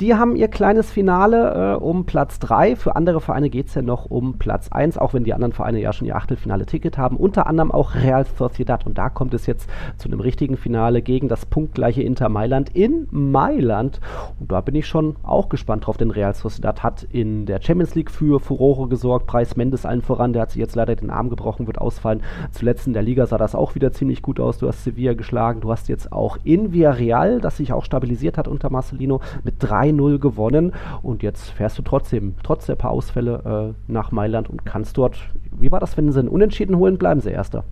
[0.00, 2.76] Die haben ihr kleines Finale äh, um Platz 3.
[2.76, 5.80] Für andere Vereine geht es ja noch um Platz 1, auch wenn die anderen Vereine
[5.80, 7.16] ja schon ihr Achtelfinale-Ticket haben.
[7.16, 8.86] Unter anderem auch Real Sociedad.
[8.86, 13.08] Und da kommt es jetzt zu einem richtigen Finale gegen das punktgleiche Inter Mailand in
[13.10, 14.00] Mailand.
[14.40, 17.94] Und da bin ich schon auch gespannt drauf, denn Real Sociedad hat in der Champions
[17.94, 19.26] League für Furore gesorgt.
[19.26, 22.22] Preis Mendes allen voran, der hat sich jetzt leider den Arm gebrochen, wird ausfallen.
[22.50, 24.58] Zuletzt in der Liga sah das auch wieder ziemlich gut aus.
[24.58, 28.48] Du hast Sevilla geschlagen, du hast jetzt auch in Villarreal, das sich auch stabilisiert hat
[28.48, 30.72] unter Marcelino, mit 3-0 gewonnen.
[31.02, 35.18] Und jetzt fährst du trotzdem, trotz der paar Ausfälle, äh, nach Mailand und kannst dort,
[35.52, 37.64] wie war das, wenn sie einen Unentschieden holen, bleiben sie Erster.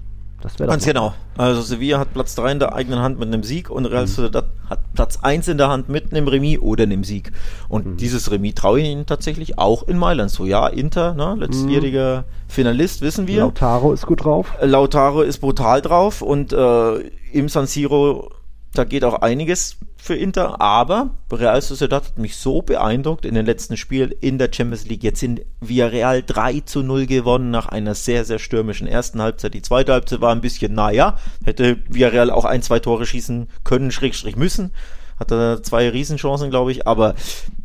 [0.44, 1.14] Das wäre Ganz genau.
[1.38, 4.08] Also Sevilla hat Platz 3 in der eigenen Hand mit einem Sieg und Real mhm.
[4.08, 4.68] Sociedad mhm.
[4.68, 7.32] hat Platz 1 in der Hand mit einem Remis oder einem Sieg.
[7.70, 7.96] Und mhm.
[7.96, 10.44] dieses Remis traue ich ihnen tatsächlich auch in Mailand so.
[10.44, 12.52] Ja, Inter, ne, letztjähriger mhm.
[12.52, 13.40] Finalist, wissen wir.
[13.40, 14.52] Lautaro ist gut drauf.
[14.60, 16.98] Lautaro ist brutal drauf und äh,
[17.32, 18.30] im San Siro,
[18.74, 23.46] da geht auch einiges für Inter, aber Real Sociedad hat mich so beeindruckt in den
[23.46, 25.02] letzten Spielen in der Champions League.
[25.02, 29.54] Jetzt sind Villarreal 3 zu 0 gewonnen nach einer sehr, sehr stürmischen ersten Halbzeit.
[29.54, 33.90] Die zweite Halbzeit war ein bisschen, naja, hätte Villarreal auch ein, zwei Tore schießen können,
[33.90, 34.72] Schrägstrich müssen.
[35.18, 37.14] Hatte zwei Riesenchancen, glaube ich, aber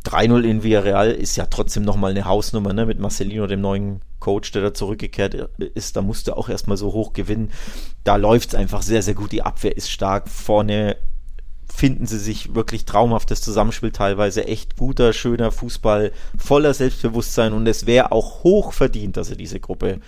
[0.06, 4.52] 3-0 in Villarreal ist ja trotzdem nochmal eine Hausnummer, ne, mit Marcelino, dem neuen Coach,
[4.52, 5.34] der da zurückgekehrt
[5.74, 7.52] ist, da musste auch erstmal so hoch gewinnen.
[8.04, 9.32] Da läuft es einfach sehr, sehr gut.
[9.32, 10.30] Die Abwehr ist stark.
[10.30, 10.98] Vorne
[11.74, 14.46] finden sie sich wirklich traumhaftes Zusammenspiel teilweise.
[14.46, 19.60] Echt guter, schöner Fußball, voller Selbstbewusstsein und es wäre auch hoch verdient, dass sie diese
[19.60, 20.00] Gruppe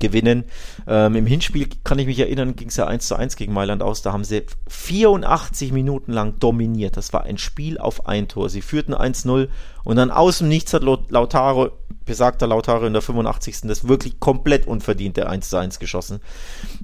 [0.00, 0.44] gewinnen.
[0.86, 3.82] Ähm, Im Hinspiel kann ich mich erinnern, ging es ja 1 zu 1 gegen Mailand
[3.82, 4.02] aus.
[4.02, 6.96] Da haben sie 84 Minuten lang dominiert.
[6.96, 8.48] Das war ein Spiel auf ein Tor.
[8.48, 9.48] Sie führten 1-0
[9.84, 11.70] und dann aus dem Nichts hat Lautaro,
[12.04, 13.60] besagter Lautaro in der 85.
[13.62, 16.20] das wirklich komplett unverdiente 1 zu 1 geschossen.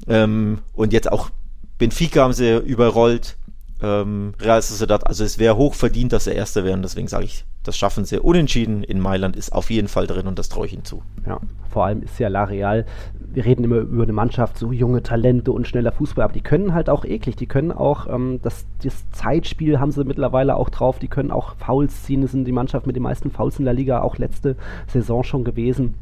[0.07, 1.31] Ähm, und jetzt auch
[1.79, 3.37] Benfica haben sie überrollt
[3.83, 5.07] ähm, Real Sociedad.
[5.07, 6.83] Also es wäre hoch verdient, dass sie Erster wären.
[6.83, 8.21] Deswegen sage ich, das schaffen sie.
[8.21, 11.03] Unentschieden in Mailand ist auf jeden Fall drin und das traue ich ihnen zu.
[11.27, 12.87] Ja, vor allem ist ja La Real,
[13.21, 16.75] wir reden immer über eine Mannschaft, so junge Talente und schneller Fußball, aber die können
[16.75, 17.37] halt auch eklig.
[17.37, 20.99] Die können auch, ähm, das, das Zeitspiel haben sie mittlerweile auch drauf.
[20.99, 22.23] Die können auch Fouls ziehen.
[22.23, 25.45] Das sind die Mannschaft mit den meisten Fouls in der Liga, auch letzte Saison schon
[25.45, 25.95] gewesen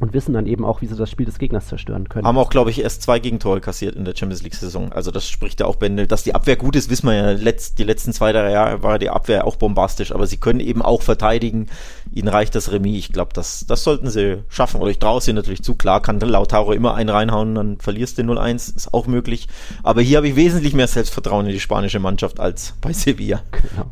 [0.00, 2.26] und wissen dann eben auch, wie sie das Spiel des Gegners zerstören können.
[2.26, 4.92] Haben auch, glaube ich, erst zwei Gegentore kassiert in der Champions League-Saison.
[4.92, 6.06] Also das spricht ja auch Bände.
[6.06, 7.30] Dass die Abwehr gut ist, wissen wir ja.
[7.30, 10.82] Letzt, die letzten zwei, drei Jahre war die Abwehr auch bombastisch, aber sie können eben
[10.82, 11.68] auch verteidigen.
[12.12, 12.98] Ihnen reicht das Remis.
[12.98, 14.80] Ich glaube, das, das sollten sie schaffen.
[14.80, 15.74] Oder ich traue ihnen natürlich zu.
[15.74, 18.76] Klar kann Lautaro immer einen reinhauen, dann verlierst du 0-1.
[18.76, 19.48] Ist auch möglich.
[19.82, 23.42] Aber hier habe ich wesentlich mehr Selbstvertrauen in die spanische Mannschaft als bei Sevilla.
[23.74, 23.86] Genau.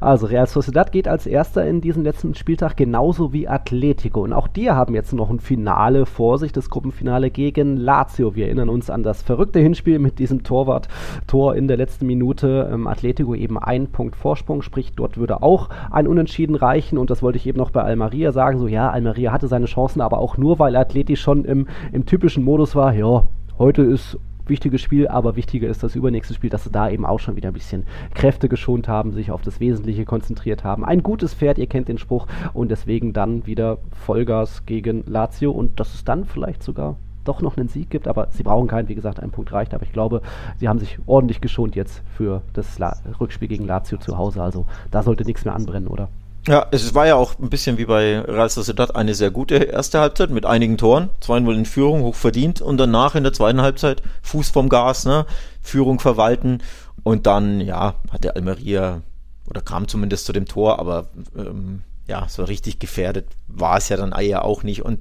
[0.00, 4.22] Also Real Sociedad geht als erster in diesen letzten Spieltag genauso wie Atletico.
[4.22, 8.34] Und auch die haben jetzt noch ein Finale vor sich, das Gruppenfinale gegen Lazio.
[8.34, 12.70] Wir erinnern uns an das verrückte Hinspiel mit diesem Torwart-Tor in der letzten Minute.
[12.72, 17.22] Ähm, Atletico eben ein Punkt Vorsprung, sprich dort würde auch ein Unentschieden reichen und das
[17.22, 18.58] wollte ich eben noch bei Almeria sagen.
[18.58, 22.44] So ja, Almeria hatte seine Chancen, aber auch nur, weil Atleti schon im, im typischen
[22.44, 23.24] Modus war, ja,
[23.58, 24.18] heute ist
[24.50, 27.48] wichtiges Spiel, aber wichtiger ist das übernächste Spiel, dass sie da eben auch schon wieder
[27.48, 30.84] ein bisschen Kräfte geschont haben, sich auf das Wesentliche konzentriert haben.
[30.84, 35.80] Ein gutes Pferd, ihr kennt den Spruch, und deswegen dann wieder Vollgas gegen Lazio und
[35.80, 38.94] dass es dann vielleicht sogar doch noch einen Sieg gibt, aber sie brauchen keinen, wie
[38.94, 40.22] gesagt, ein Punkt reicht, aber ich glaube,
[40.56, 44.66] sie haben sich ordentlich geschont jetzt für das La Rückspiel gegen Lazio zu Hause, also
[44.90, 46.08] da sollte nichts mehr anbrennen, oder?
[46.48, 50.00] Ja, es war ja auch ein bisschen wie bei Real Sociedad eine sehr gute erste
[50.00, 54.02] Halbzeit mit einigen Toren, 2-0 in Führung, hoch verdient und danach in der zweiten Halbzeit
[54.22, 55.26] Fuß vom Gas, ne,
[55.60, 56.62] Führung verwalten.
[57.02, 59.02] Und dann, ja, hat der Almeria
[59.48, 63.26] oder kam zumindest zu dem Tor, aber ähm, ja, so richtig gefährdet.
[63.46, 64.82] War es ja dann eher auch nicht.
[64.82, 65.00] Und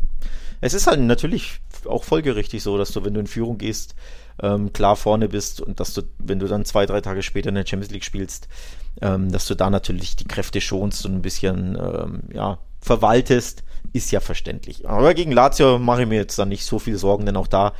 [0.61, 3.95] es ist halt natürlich auch folgerichtig so, dass du, wenn du in Führung gehst,
[4.41, 7.55] ähm, klar vorne bist und dass du, wenn du dann zwei, drei Tage später in
[7.55, 8.47] der Champions League spielst,
[9.01, 14.11] ähm, dass du da natürlich die Kräfte schonst und ein bisschen ähm, ja, verwaltest, ist
[14.11, 14.87] ja verständlich.
[14.87, 17.73] Aber gegen Lazio mache ich mir jetzt dann nicht so viel Sorgen, denn auch da,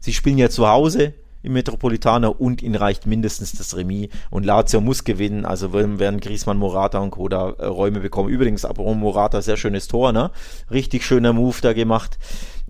[0.00, 4.80] sie spielen ja zu Hause im Metropolitaner und ihnen reicht mindestens das Remis und Lazio
[4.80, 8.28] muss gewinnen, also werden Griezmann, Morata und Koda äh, Räume bekommen.
[8.28, 10.30] Übrigens, aber Morata, sehr schönes Tor, ne?
[10.70, 12.18] Richtig schöner Move da gemacht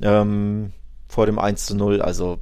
[0.01, 0.73] ähm,
[1.07, 2.39] vor dem 1 zu 0, also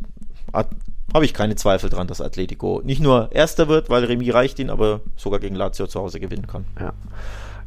[0.53, 4.71] habe ich keine Zweifel dran, dass Atletico nicht nur Erster wird, weil Remis reicht ihn,
[4.71, 6.65] aber sogar gegen Lazio zu Hause gewinnen kann.
[6.79, 6.93] Ja.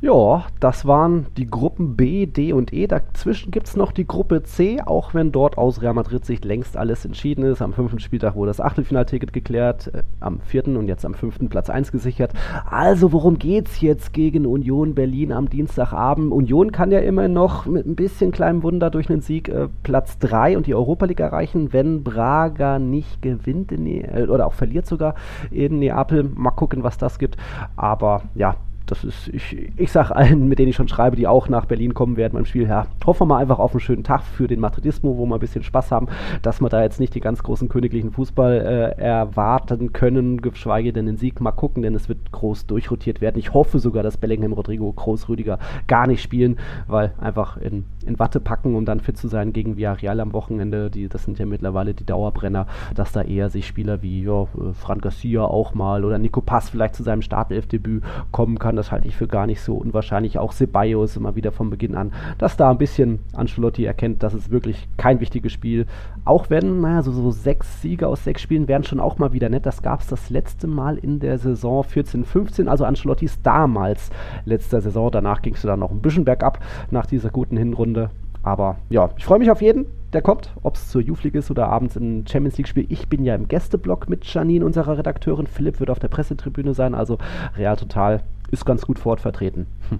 [0.04, 2.88] Ja, das waren die Gruppen B, D und E.
[2.88, 6.76] Dazwischen gibt es noch die Gruppe C, auch wenn dort aus Real Madrid Sicht längst
[6.76, 7.62] alles entschieden ist.
[7.62, 11.70] Am fünften Spieltag wurde das Achtelfinalticket geklärt, äh, am vierten und jetzt am fünften Platz
[11.70, 12.34] 1 gesichert.
[12.70, 16.34] Also worum geht's jetzt gegen Union Berlin am Dienstagabend?
[16.34, 20.18] Union kann ja immer noch mit ein bisschen kleinem Wunder durch einen Sieg äh, Platz
[20.20, 24.86] 3 und die Europa League erreichen, wenn Braga nicht gewinnt ne äh, oder auch verliert
[24.86, 25.16] sogar
[25.50, 26.24] in Neapel.
[26.24, 27.38] Mal gucken, was das gibt.
[27.78, 31.48] Aber ja, das ist, ich, ich sage allen, mit denen ich schon schreibe, die auch
[31.48, 34.24] nach Berlin kommen werden beim Spiel, ja, hoffen wir mal einfach auf einen schönen Tag
[34.24, 36.08] für den Madridismo, wo wir ein bisschen Spaß haben,
[36.42, 41.06] dass wir da jetzt nicht die ganz großen königlichen Fußball äh, erwarten können, geschweige denn
[41.06, 43.40] den Sieg mal gucken, denn es wird groß durchrotiert werden.
[43.40, 48.20] Ich hoffe sogar, dass Bellingham, Rodrigo, Groß, Rüdiger gar nicht spielen, weil einfach in, in
[48.20, 51.46] Watte packen, um dann fit zu sein gegen Villarreal am Wochenende, die, das sind ja
[51.46, 56.04] mittlerweile die Dauerbrenner, dass da eher sich Spieler wie ja, äh, Fran Garcia auch mal
[56.04, 59.46] oder Nico Pass vielleicht zu seinem Startelfdebüt kommen kann kann, das halte ich für gar
[59.48, 60.38] nicht so unwahrscheinlich.
[60.38, 64.50] Auch Ceballos immer wieder von Beginn an, dass da ein bisschen Ancelotti erkennt, dass es
[64.50, 65.86] wirklich kein wichtiges Spiel.
[66.26, 69.50] Auch wenn, naja, so, so sechs Siege aus sechs Spielen wären schon auch mal wieder
[69.50, 69.66] nett.
[69.66, 74.10] Das gab es das letzte Mal in der Saison 14, 15, also Ancelottis damals
[74.46, 75.12] letzter Saison.
[75.12, 76.60] Danach ging es dann noch ein bisschen bergab
[76.92, 78.10] nach dieser guten Hinrunde.
[78.44, 81.50] Aber ja, ich freue mich auf jeden, der kommt, ob es zur Youth League ist
[81.50, 82.86] oder abends im Champions League Spiel.
[82.90, 85.48] Ich bin ja im Gästeblock mit Janine, unserer Redakteurin.
[85.48, 87.18] Philipp wird auf der Pressetribüne sein, also
[87.58, 89.68] Real Total ist ganz gut vor Ort vertreten.
[89.90, 90.00] Hm.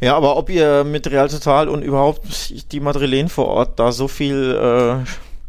[0.00, 4.08] Ja, aber ob ihr mit Real Total und überhaupt die Madrilen vor Ort da so
[4.08, 5.04] viel äh,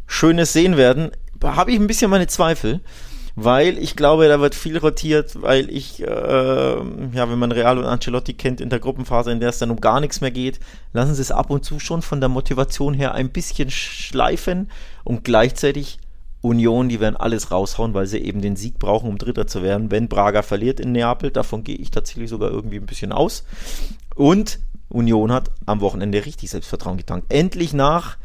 [0.07, 1.11] Schönes sehen werden,
[1.43, 2.81] habe ich ein bisschen meine Zweifel
[3.43, 7.85] weil ich glaube, da wird viel rotiert, weil ich, äh, ja, wenn man Real und
[7.85, 10.59] Ancelotti kennt in der Gruppenphase, in der es dann um gar nichts mehr geht,
[10.91, 14.69] lassen sie es ab und zu schon von der Motivation her ein bisschen schleifen
[15.03, 15.99] und gleichzeitig
[16.41, 19.91] Union, die werden alles raushauen, weil sie eben den Sieg brauchen, um Dritter zu werden.
[19.91, 23.43] Wenn Braga verliert in Neapel, davon gehe ich tatsächlich sogar irgendwie ein bisschen aus.
[24.15, 27.31] Und Union hat am Wochenende richtig Selbstvertrauen getankt.
[27.31, 28.17] Endlich nach,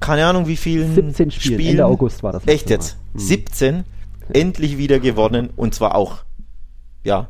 [0.00, 1.54] keine Ahnung wie vielen 17 Spielen.
[1.54, 1.70] Spielen.
[1.70, 2.46] Ende August war das.
[2.46, 2.96] Echt jetzt?
[3.12, 3.20] Hm.
[3.20, 3.84] 17
[4.32, 6.18] endlich wieder gewonnen und zwar auch,
[7.04, 7.28] ja,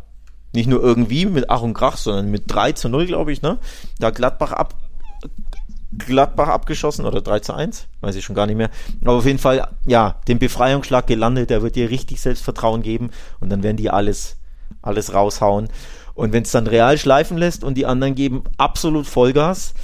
[0.54, 3.58] nicht nur irgendwie mit Ach und Krach, sondern mit 3 zu 0, glaube ich, ne?
[3.98, 4.74] Da Gladbach ab,
[5.98, 8.70] Gladbach abgeschossen oder 3 zu 1, weiß ich schon gar nicht mehr.
[9.02, 13.50] Aber auf jeden Fall, ja, den Befreiungsschlag gelandet, der wird dir richtig Selbstvertrauen geben und
[13.50, 14.36] dann werden die alles,
[14.80, 15.68] alles raushauen.
[16.14, 19.74] Und wenn es dann real schleifen lässt und die anderen geben absolut Vollgas,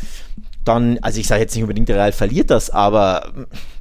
[0.68, 3.32] dann, also ich sage jetzt nicht unbedingt, der Real verliert das, aber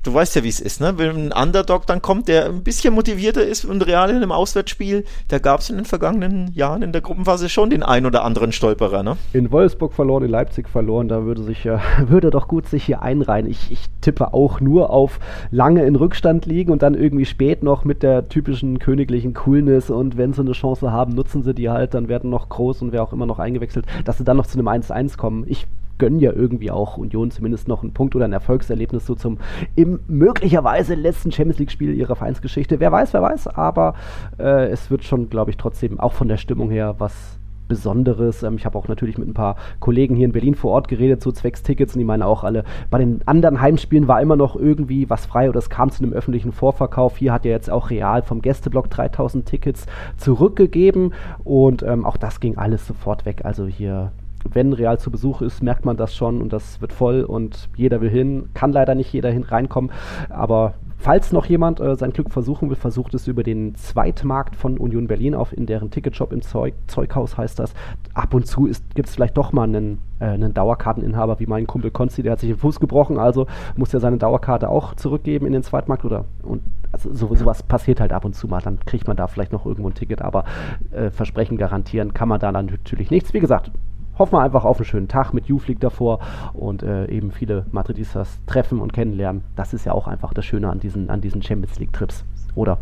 [0.04, 0.94] du weißt ja, wie es ist, ne?
[0.98, 5.04] Wenn ein Underdog dann kommt, der ein bisschen motivierter ist und Real in einem Auswärtsspiel,
[5.28, 8.54] da gab es in den vergangenen Jahren in der Gruppenphase schon den ein oder anderen
[8.54, 9.18] Stolperer, ne?
[9.34, 13.02] In Wolfsburg verloren, in Leipzig verloren, da würde sich ja, würde doch gut sich hier
[13.02, 13.50] einreihen.
[13.50, 15.20] Ich, ich tippe auch nur auf
[15.52, 20.16] lange in Rückstand liegen und dann irgendwie spät noch mit der typischen königlichen Coolness und
[20.16, 23.04] wenn sie eine Chance haben, nutzen sie die halt, dann werden noch groß und wer
[23.04, 25.44] auch immer noch eingewechselt, dass sie dann noch zu einem 1-1 kommen.
[25.48, 29.38] Ich gönnen ja irgendwie auch Union zumindest noch einen Punkt oder ein Erfolgserlebnis so zum
[29.76, 32.80] im möglicherweise letzten Champions League-Spiel ihrer Vereinsgeschichte.
[32.80, 33.96] Wer weiß, wer weiß, aber
[34.40, 38.44] äh, es wird schon, glaube ich, trotzdem auch von der Stimmung her was Besonderes.
[38.44, 41.22] Ähm, ich habe auch natürlich mit ein paar Kollegen hier in Berlin vor Ort geredet,
[41.22, 44.56] so zwecks Tickets, und die meinen auch alle, bei den anderen Heimspielen war immer noch
[44.56, 47.18] irgendwie was frei oder es kam zu einem öffentlichen Vorverkauf.
[47.18, 49.86] Hier hat ja jetzt auch Real vom Gästeblock 3000 Tickets
[50.18, 53.42] zurückgegeben und ähm, auch das ging alles sofort weg.
[53.44, 54.12] Also hier
[54.50, 58.02] wenn Real zu Besuch ist, merkt man das schon und das wird voll und jeder
[58.02, 58.50] will hin.
[58.54, 59.92] Kann leider nicht jeder hin reinkommen,
[60.30, 64.78] aber falls noch jemand äh, sein Glück versuchen will, versucht es über den Zweitmarkt von
[64.78, 67.74] Union Berlin auf, in deren Ticketshop im Zeug, Zeughaus heißt das.
[68.14, 71.92] Ab und zu gibt es vielleicht doch mal einen, äh, einen Dauerkarteninhaber wie mein Kumpel
[71.92, 75.54] Konzi, der hat sich den Fuß gebrochen, also muss er seine Dauerkarte auch zurückgeben in
[75.54, 79.08] den Zweitmarkt oder und also so, sowas passiert halt ab und zu mal, dann kriegt
[79.08, 80.46] man da vielleicht noch irgendwo ein Ticket, aber
[80.92, 83.34] äh, Versprechen garantieren kann man da natürlich nichts.
[83.34, 83.72] Wie gesagt,
[84.18, 86.20] hoffen wir einfach auf einen schönen Tag mit League davor
[86.54, 89.44] und äh, eben viele Madridistas treffen und kennenlernen.
[89.56, 92.24] Das ist ja auch einfach das Schöne an diesen, an diesen Champions League Trips,
[92.56, 92.78] oder?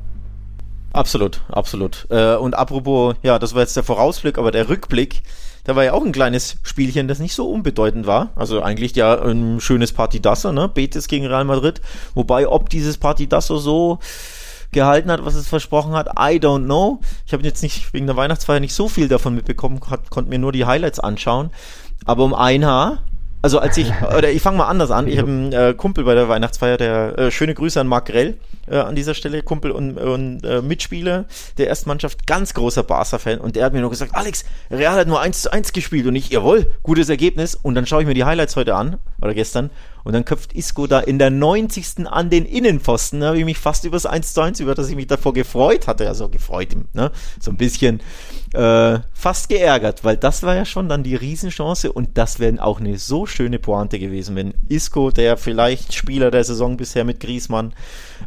[0.94, 2.08] Absolut, absolut.
[2.10, 5.24] Äh, und apropos, ja, das war jetzt der Vorausblick, aber der Rückblick,
[5.66, 8.30] da war ja auch ein kleines Spielchen, das nicht so unbedeutend war.
[8.36, 10.70] Also eigentlich ja ein schönes Partidasso, ne?
[10.70, 11.82] Betis gegen Real Madrid.
[12.14, 14.00] Wobei, ob dieses Partidasso so
[14.76, 17.00] gehalten hat, was es versprochen hat, I don't know.
[17.26, 20.52] Ich habe jetzt nicht wegen der Weihnachtsfeier nicht so viel davon mitbekommen, konnte mir nur
[20.52, 21.50] die Highlights anschauen.
[22.06, 23.00] Aber um ein Haar
[23.46, 25.08] also als ich, oder ich fange mal anders an.
[25.08, 28.40] Ich habe einen äh, Kumpel bei der Weihnachtsfeier, der äh, schöne Grüße an Marc Grell
[28.68, 31.26] äh, an dieser Stelle, Kumpel und, und äh, Mitspieler
[31.58, 33.40] der Erstmannschaft, ganz großer Barca-Fan.
[33.40, 36.06] Und der hat mir nur gesagt, Alex, Real hat nur 1 zu 1 gespielt.
[36.08, 37.56] Und ich, jawohl, gutes Ergebnis.
[37.56, 39.70] Und dann schaue ich mir die Highlights heute an, oder gestern,
[40.06, 42.08] und dann köpft Isco da in der 90.
[42.08, 43.22] an den Innenpfosten.
[43.22, 45.34] Da habe ich mich fast über das 1 zu 1, über das ich mich davor
[45.34, 46.08] gefreut hatte.
[46.08, 47.12] Also gefreut, ne?
[47.40, 48.02] so ein bisschen
[48.54, 52.80] äh, fast geärgert, weil das war ja schon dann die Riesenchance und das wäre auch
[52.80, 57.74] eine so schöne Pointe gewesen, wenn Isco, der vielleicht Spieler der Saison bisher mit Griesmann,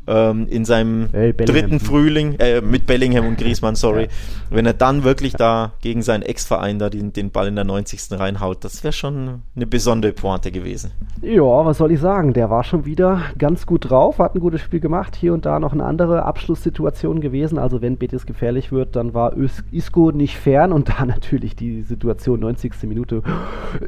[0.07, 4.09] ähm, in seinem hey, dritten Frühling, äh, mit Bellingham und Griesmann, sorry, ja.
[4.51, 8.19] wenn er dann wirklich da gegen seinen Ex-Verein da den, den Ball in der 90.
[8.19, 10.93] reinhaut, das wäre schon eine besondere Pointe gewesen.
[11.23, 14.61] Ja, was soll ich sagen, der war schon wieder ganz gut drauf, hat ein gutes
[14.61, 18.97] Spiel gemacht, hier und da noch eine andere Abschlusssituation gewesen, also wenn Betis gefährlich wird,
[18.97, 19.35] dann war
[19.73, 22.73] Isco nicht fern und da natürlich die Situation 90.
[22.85, 23.23] Minute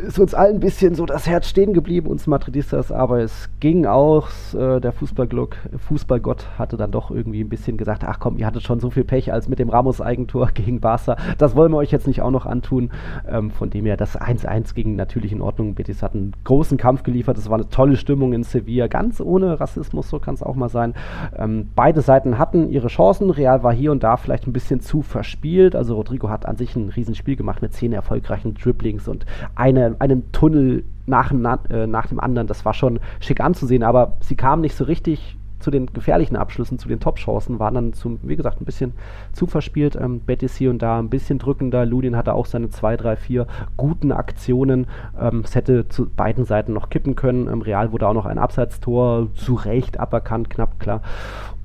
[0.06, 3.86] ist uns allen ein bisschen so das Herz stehen geblieben, uns Madridistas, aber es ging
[3.86, 5.56] aus, äh, der Fußballglock,
[6.00, 9.04] Fußballgott hatte dann doch irgendwie ein bisschen gesagt, ach komm, ihr hattet schon so viel
[9.04, 11.16] Pech als mit dem Ramos-Eigentor gegen Barca.
[11.38, 12.90] Das wollen wir euch jetzt nicht auch noch antun.
[13.28, 15.74] Ähm, von dem her, das 1-1 ging natürlich in Ordnung.
[15.74, 17.36] Betis hat einen großen Kampf geliefert.
[17.36, 20.68] Es war eine tolle Stimmung in Sevilla, ganz ohne Rassismus, so kann es auch mal
[20.68, 20.94] sein.
[21.36, 23.30] Ähm, beide Seiten hatten ihre Chancen.
[23.30, 25.76] Real war hier und da vielleicht ein bisschen zu verspielt.
[25.76, 30.32] Also Rodrigo hat an sich ein Riesenspiel gemacht mit zehn erfolgreichen Dribblings und eine, einem
[30.32, 31.32] Tunnel nach,
[31.70, 32.46] äh, nach dem anderen.
[32.46, 36.78] Das war schon schick anzusehen, aber sie kamen nicht so richtig zu den gefährlichen Abschlüssen,
[36.78, 38.94] zu den Top-Chancen, waren dann, zum, wie gesagt, ein bisschen
[39.32, 39.96] zu verspielt.
[39.96, 41.86] Ähm, Betis hier und da ein bisschen drückender.
[41.86, 43.46] Ludin hatte auch seine zwei, drei, vier
[43.76, 44.86] guten Aktionen.
[45.20, 47.48] Ähm, es hätte zu beiden Seiten noch kippen können.
[47.48, 51.02] Ähm, Real wurde auch noch ein Abseitstor zu Recht aberkannt, knapp klar.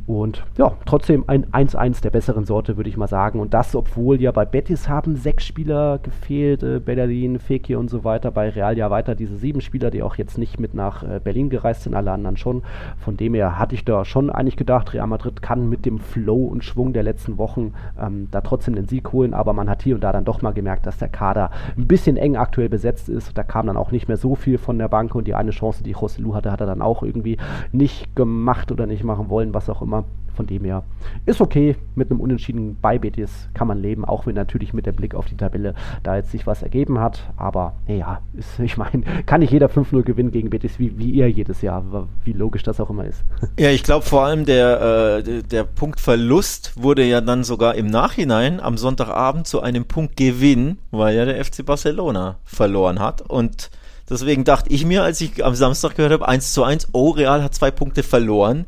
[0.07, 3.39] Und ja, trotzdem ein 1-1 der besseren Sorte, würde ich mal sagen.
[3.39, 8.03] Und das, obwohl ja bei Betis haben sechs Spieler gefehlt, äh, Bellerin, Fekir und so
[8.03, 8.29] weiter.
[8.29, 11.49] Bei Real ja weiter diese sieben Spieler, die auch jetzt nicht mit nach äh, Berlin
[11.49, 12.61] gereist sind, alle anderen schon.
[12.99, 16.45] Von dem her hatte ich da schon eigentlich gedacht, Real Madrid kann mit dem Flow
[16.45, 19.33] und Schwung der letzten Wochen ähm, da trotzdem den Sieg holen.
[19.33, 22.15] Aber man hat hier und da dann doch mal gemerkt, dass der Kader ein bisschen
[22.15, 23.35] eng aktuell besetzt ist.
[23.35, 25.15] Da kam dann auch nicht mehr so viel von der Bank.
[25.15, 27.37] Und die eine Chance, die José Lu hatte, hat er dann auch irgendwie
[27.71, 29.94] nicht gemacht oder nicht machen wollen, was auch immer.
[30.35, 30.83] Von dem her
[31.25, 31.77] ist okay.
[31.95, 35.25] Mit einem Unentschieden bei Betis kann man leben, auch wenn natürlich mit dem Blick auf
[35.25, 37.31] die Tabelle da jetzt sich was ergeben hat.
[37.37, 38.21] Aber naja,
[38.63, 42.33] ich meine, kann nicht jeder 5-0 gewinnen gegen Betis, wie, wie ihr jedes Jahr, wie
[42.33, 43.23] logisch das auch immer ist.
[43.57, 47.87] Ja, ich glaube vor allem der, äh, der Punkt Verlust wurde ja dann sogar im
[47.87, 53.21] Nachhinein am Sonntagabend zu einem Punktgewinn, weil ja der FC Barcelona verloren hat.
[53.21, 53.69] Und
[54.09, 57.41] deswegen dachte ich mir, als ich am Samstag gehört habe, 1 zu 1, oh, Real
[57.41, 58.65] hat zwei Punkte verloren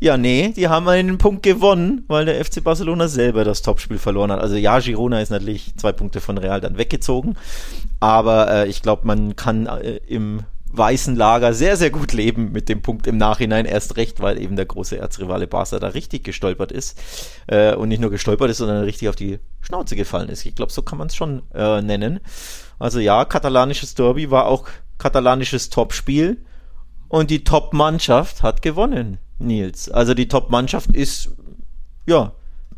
[0.00, 4.32] ja, nee, die haben einen Punkt gewonnen, weil der FC Barcelona selber das Topspiel verloren
[4.32, 4.40] hat.
[4.40, 7.36] Also ja, Girona ist natürlich zwei Punkte von Real dann weggezogen,
[8.00, 10.40] aber äh, ich glaube, man kann äh, im
[10.72, 14.56] weißen Lager sehr, sehr gut leben mit dem Punkt im Nachhinein erst recht, weil eben
[14.56, 16.98] der große Erzrivale Barca da richtig gestolpert ist
[17.48, 20.46] äh, und nicht nur gestolpert ist, sondern richtig auf die Schnauze gefallen ist.
[20.46, 22.20] Ich glaube, so kann man es schon äh, nennen.
[22.78, 26.44] Also ja, katalanisches Derby war auch katalanisches Topspiel
[27.08, 29.18] und die Top-Mannschaft hat gewonnen.
[29.40, 29.90] Nils.
[29.90, 31.30] Also die Top-Mannschaft ist,
[32.06, 32.32] ja,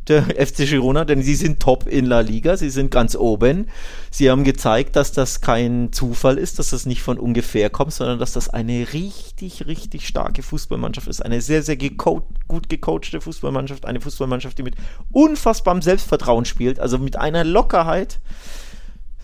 [0.09, 3.69] der FC Girona, denn sie sind top in La Liga, sie sind ganz oben.
[4.11, 8.19] Sie haben gezeigt, dass das kein Zufall ist, dass das nicht von ungefähr kommt, sondern
[8.19, 11.25] dass das eine richtig, richtig starke Fußballmannschaft ist.
[11.25, 14.75] Eine sehr, sehr geco gut gecoachte Fußballmannschaft, eine Fußballmannschaft, die mit
[15.11, 18.21] unfassbarem Selbstvertrauen spielt, also mit einer Lockerheit,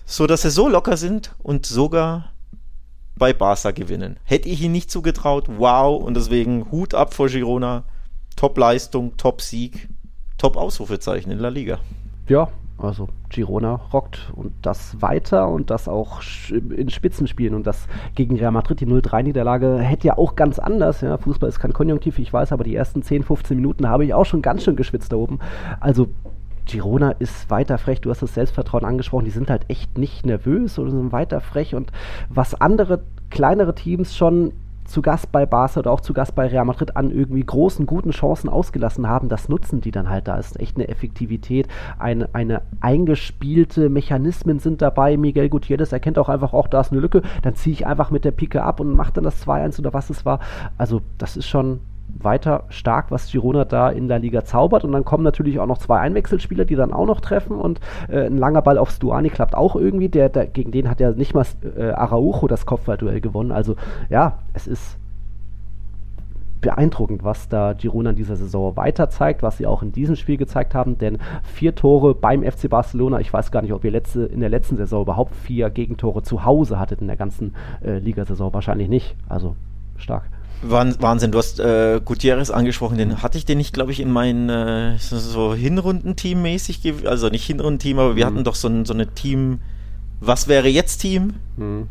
[0.07, 2.33] so dass sie so locker sind und sogar
[3.19, 4.17] bei Barca gewinnen.
[4.25, 7.85] Hätte ich ihn nicht zugetraut, wow, und deswegen Hut ab vor Girona.
[8.37, 9.89] Top-Leistung, Top-Sieg,
[10.39, 11.81] Top-Ausrufezeichen in La Liga.
[12.29, 18.37] Ja, also Girona rockt und das weiter und das auch in Spitzenspielen und das gegen
[18.37, 21.01] Real Madrid, die 0-3-Niederlage, hätte ja auch ganz anders.
[21.01, 21.19] Ja.
[21.19, 24.27] Fußball ist kein Konjunktiv, ich weiß, aber die ersten 10, 15 Minuten habe ich auch
[24.27, 25.41] schon ganz schön geschwitzt da oben.
[25.81, 26.09] Also
[26.69, 30.79] Girona ist weiter frech, du hast das Selbstvertrauen angesprochen, die sind halt echt nicht nervös
[30.79, 31.91] oder sind weiter frech und
[32.29, 33.01] was andere
[33.31, 34.53] kleinere Teams schon
[34.89, 38.11] zu Gast bei Barca oder auch zu Gast bei Real Madrid an irgendwie großen, guten
[38.11, 40.29] Chancen ausgelassen haben, das nutzen die dann halt.
[40.29, 45.17] Da ist echt eine Effektivität, eine, eine eingespielte Mechanismen sind dabei.
[45.17, 48.25] Miguel Gutierrez erkennt auch einfach, auch da ist eine Lücke, dann ziehe ich einfach mit
[48.25, 50.41] der Pike ab und mache dann das 2-1 oder was es war.
[50.79, 51.81] Also das ist schon
[52.21, 54.85] weiter stark, was Girona da in der Liga zaubert.
[54.85, 57.57] Und dann kommen natürlich auch noch zwei Einwechselspieler, die dann auch noch treffen.
[57.59, 60.09] Und äh, ein langer Ball auf Stuani klappt auch irgendwie.
[60.09, 61.47] Der, der, gegen den hat ja nicht mal
[61.77, 63.53] äh, Araujo das Kopfballduell gewonnen.
[63.53, 63.77] Also
[64.11, 64.99] ja, es ist
[66.61, 70.37] beeindruckend, was da Girona in dieser Saison weiter zeigt, was sie auch in diesem Spiel
[70.37, 74.25] gezeigt haben, denn vier Tore beim FC Barcelona, ich weiß gar nicht, ob ihr letzte,
[74.25, 77.55] in der letzten Saison überhaupt vier Gegentore zu Hause hattet in der ganzen
[77.85, 79.55] äh, Ligasaison, wahrscheinlich nicht, also
[79.97, 80.25] stark.
[80.63, 84.49] Wahnsinn, du hast äh, Gutierrez angesprochen, den hatte ich den nicht, glaube ich, in mein
[84.49, 88.35] äh, so Hinrundenteam mäßig, also nicht Hinrundenteam, aber wir mhm.
[88.35, 89.61] hatten doch so ein, so eine Team,
[90.21, 91.35] was wäre jetzt Team?
[91.57, 91.89] Mhm.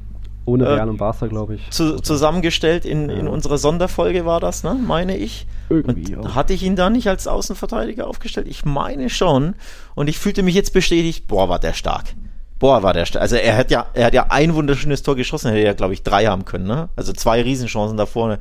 [0.47, 1.69] Ohne äh, Real äh, und Barca, glaube ich.
[1.71, 3.17] Zu, zusammengestellt in, ja.
[3.17, 4.75] in unserer Sonderfolge war das, ne?
[4.75, 5.45] meine ich.
[5.69, 8.47] Irgendwie, und Hatte ich ihn da nicht als Außenverteidiger aufgestellt?
[8.47, 9.55] Ich meine schon.
[9.93, 12.15] Und ich fühlte mich jetzt bestätigt, boah, war der stark.
[12.59, 13.21] Boah, war der stark.
[13.21, 16.03] Also er hat ja, er hat ja ein wunderschönes Tor geschossen, hätte ja, glaube ich,
[16.03, 16.89] drei haben können, ne?
[16.95, 18.39] Also zwei Riesenchancen da vorne.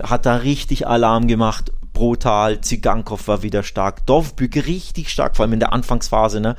[0.00, 2.60] Hat da richtig Alarm gemacht brutal.
[2.60, 4.06] Zigankov war wieder stark.
[4.06, 6.40] Dovbück richtig stark, vor allem in der Anfangsphase.
[6.40, 6.56] Ne?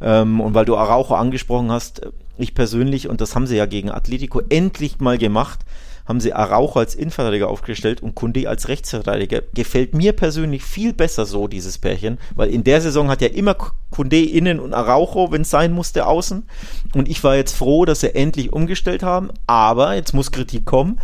[0.00, 2.00] Ähm, und weil du Araujo angesprochen hast,
[2.38, 5.60] ich persönlich, und das haben sie ja gegen Atletico endlich mal gemacht,
[6.08, 9.42] haben sie Araujo als Innenverteidiger aufgestellt und Kunde als Rechtsverteidiger.
[9.52, 13.54] Gefällt mir persönlich viel besser so, dieses Pärchen, weil in der Saison hat ja immer
[13.90, 16.48] Kunde innen und Araujo, wenn es sein musste, außen.
[16.94, 20.98] Und ich war jetzt froh, dass sie endlich umgestellt haben, aber jetzt muss Kritik kommen.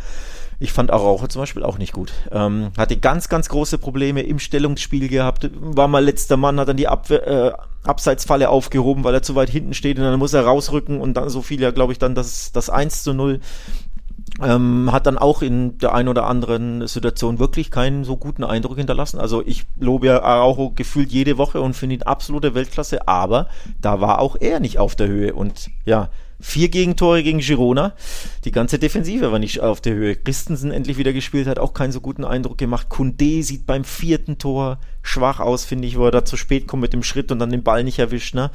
[0.59, 2.13] Ich fand Araujo zum Beispiel auch nicht gut.
[2.33, 5.51] Ähm, hatte ganz, ganz große Probleme im Stellungsspiel gehabt.
[5.53, 7.53] War mal letzter Mann, hat dann die Abwehr, äh,
[7.85, 11.29] Abseitsfalle aufgehoben, weil er zu weit hinten steht und dann muss er rausrücken und dann
[11.29, 13.41] so viel ja, glaube ich, dann das, das 1 zu 0.
[14.43, 18.77] Ähm, hat dann auch in der einen oder anderen Situation wirklich keinen so guten Eindruck
[18.79, 19.21] hinterlassen.
[19.21, 23.49] Also ich lobe ja Araujo gefühlt jede Woche und finde ihn absolute Weltklasse, aber
[23.81, 26.09] da war auch er nicht auf der Höhe und ja,
[26.41, 27.95] Vier Gegentore gegen Girona.
[28.45, 30.17] Die ganze Defensive war nicht auf der Höhe.
[30.17, 32.89] Christensen endlich wieder gespielt, hat auch keinen so guten Eindruck gemacht.
[32.89, 36.83] Kunde sieht beim vierten Tor schwach aus, finde ich, wo er da zu spät kommt
[36.83, 38.35] mit dem Schritt und dann den Ball nicht erwischt.
[38.35, 38.51] Ne?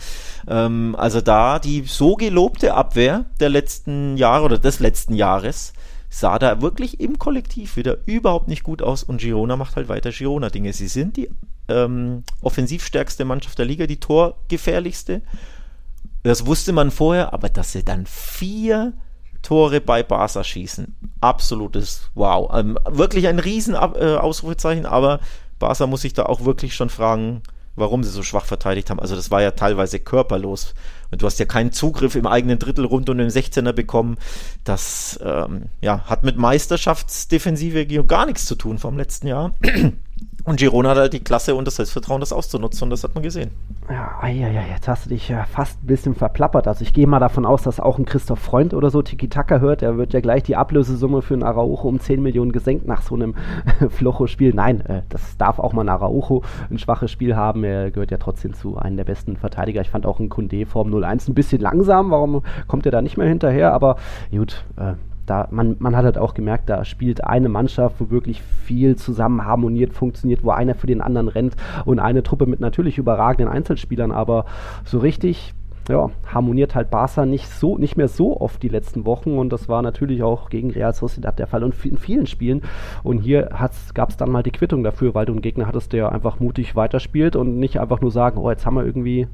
[0.47, 5.73] Ähm, also da die so gelobte Abwehr der letzten Jahre oder des letzten Jahres
[6.09, 10.11] sah da wirklich im Kollektiv wieder überhaupt nicht gut aus und Girona macht halt weiter
[10.11, 10.73] Girona-Dinge.
[10.73, 11.29] Sie sind die
[11.67, 15.21] ähm, offensivstärkste Mannschaft der Liga, die torgefährlichste
[16.23, 18.93] das wusste man vorher, aber dass sie dann vier
[19.41, 22.51] Tore bei Barca schießen, absolutes Wow.
[22.53, 25.19] Ähm, wirklich ein riesen äh, Ausrufezeichen, aber
[25.59, 27.41] Barca muss sich da auch wirklich schon fragen,
[27.75, 28.99] warum sie so schwach verteidigt haben.
[28.99, 30.73] Also das war ja teilweise körperlos.
[31.11, 34.17] Und du hast ja keinen Zugriff im eigenen Drittel rund um den 16er bekommen.
[34.63, 39.55] Das ähm, ja, hat mit Meisterschaftsdefensive gar nichts zu tun vom letzten Jahr.
[40.43, 43.23] Und Girona hat halt die Klasse und das Selbstvertrauen, das auszunutzen und das hat man
[43.23, 43.51] gesehen.
[43.89, 46.67] Ja, ja, jetzt hast du dich ja fast ein bisschen verplappert.
[46.67, 49.81] Also ich gehe mal davon aus, dass auch ein Christoph Freund oder so Tiki-Taka hört.
[49.81, 53.15] Er wird ja gleich die Ablösesumme für einen Araujo um 10 Millionen gesenkt nach so
[53.15, 53.35] einem
[53.89, 54.53] Flocho-Spiel.
[54.53, 57.63] Nein, äh, das darf auch mal ein Araujo ein schwaches Spiel haben.
[57.63, 59.81] Er gehört ja trotzdem zu einem der besten Verteidiger.
[59.81, 62.11] Ich fand auch ein Kunde Form 0-1 ein bisschen langsam.
[62.11, 63.73] Warum kommt er da nicht mehr hinterher?
[63.73, 63.97] Aber
[64.31, 64.93] gut, äh,
[65.29, 69.45] da, man, man hat halt auch gemerkt, da spielt eine Mannschaft, wo wirklich viel zusammen
[69.45, 71.55] harmoniert, funktioniert, wo einer für den anderen rennt
[71.85, 74.45] und eine Truppe mit natürlich überragenden Einzelspielern, aber
[74.85, 75.53] so richtig
[75.89, 79.67] ja, harmoniert halt Barca nicht so, nicht mehr so oft die letzten Wochen und das
[79.67, 82.61] war natürlich auch gegen Real Sociedad der Fall und in vielen Spielen.
[83.03, 83.49] Und hier
[83.95, 86.75] gab es dann mal die Quittung dafür, weil du einen Gegner hattest, der einfach mutig
[86.75, 89.27] weiterspielt und nicht einfach nur sagen, oh, jetzt haben wir irgendwie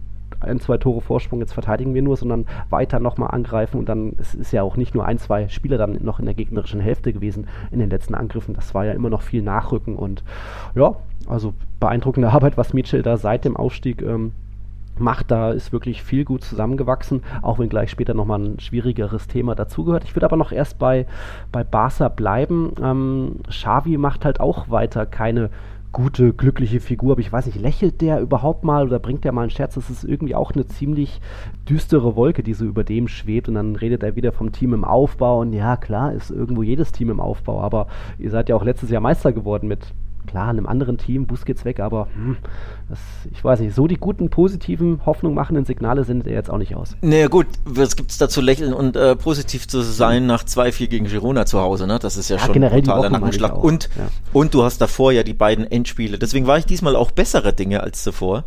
[0.45, 4.35] ein, zwei Tore Vorsprung, jetzt verteidigen wir nur, sondern weiter nochmal angreifen und dann es
[4.35, 7.47] ist ja auch nicht nur ein, zwei Spieler dann noch in der gegnerischen Hälfte gewesen
[7.71, 8.53] in den letzten Angriffen.
[8.53, 10.23] Das war ja immer noch viel Nachrücken und
[10.75, 10.95] ja,
[11.27, 14.33] also beeindruckende Arbeit, was Mitchell da seit dem Aufstieg ähm,
[14.99, 15.31] macht.
[15.31, 20.03] Da ist wirklich viel gut zusammengewachsen, auch wenn gleich später nochmal ein schwierigeres Thema dazugehört.
[20.03, 21.05] Ich würde aber noch erst bei,
[21.51, 22.73] bei Barca bleiben.
[22.81, 25.49] Ähm, Xavi macht halt auch weiter keine
[25.95, 29.43] gute, glückliche Figur, aber ich weiß nicht, lächelt der überhaupt mal oder bringt der mal
[29.43, 29.75] einen Scherz?
[29.75, 31.21] Das ist irgendwie auch eine ziemlich
[31.69, 34.83] düstere Wolke, die so über dem schwebt und dann redet er wieder vom Team im
[34.83, 37.87] Aufbau und ja, klar, ist irgendwo jedes Team im Aufbau, aber
[38.17, 39.93] ihr seid ja auch letztes Jahr Meister geworden mit
[40.25, 42.37] klar, einem anderen Team, Busquets weg, aber hm,
[42.89, 42.99] das,
[43.31, 46.75] ich weiß nicht, so die guten, positiven, Hoffnung machenden Signale sendet er jetzt auch nicht
[46.75, 46.95] aus.
[47.01, 50.87] Naja gut, was gibt es da zu lächeln und äh, positiv zu sein nach 2-4
[50.87, 51.99] gegen Girona zu Hause, ne?
[51.99, 53.57] Das ist ja, ja schon ein totaler Nackenschlag.
[53.57, 54.07] Und, ja.
[54.33, 56.17] und du hast davor ja die beiden Endspiele.
[56.17, 58.45] Deswegen war ich diesmal auch bessere Dinge als zuvor.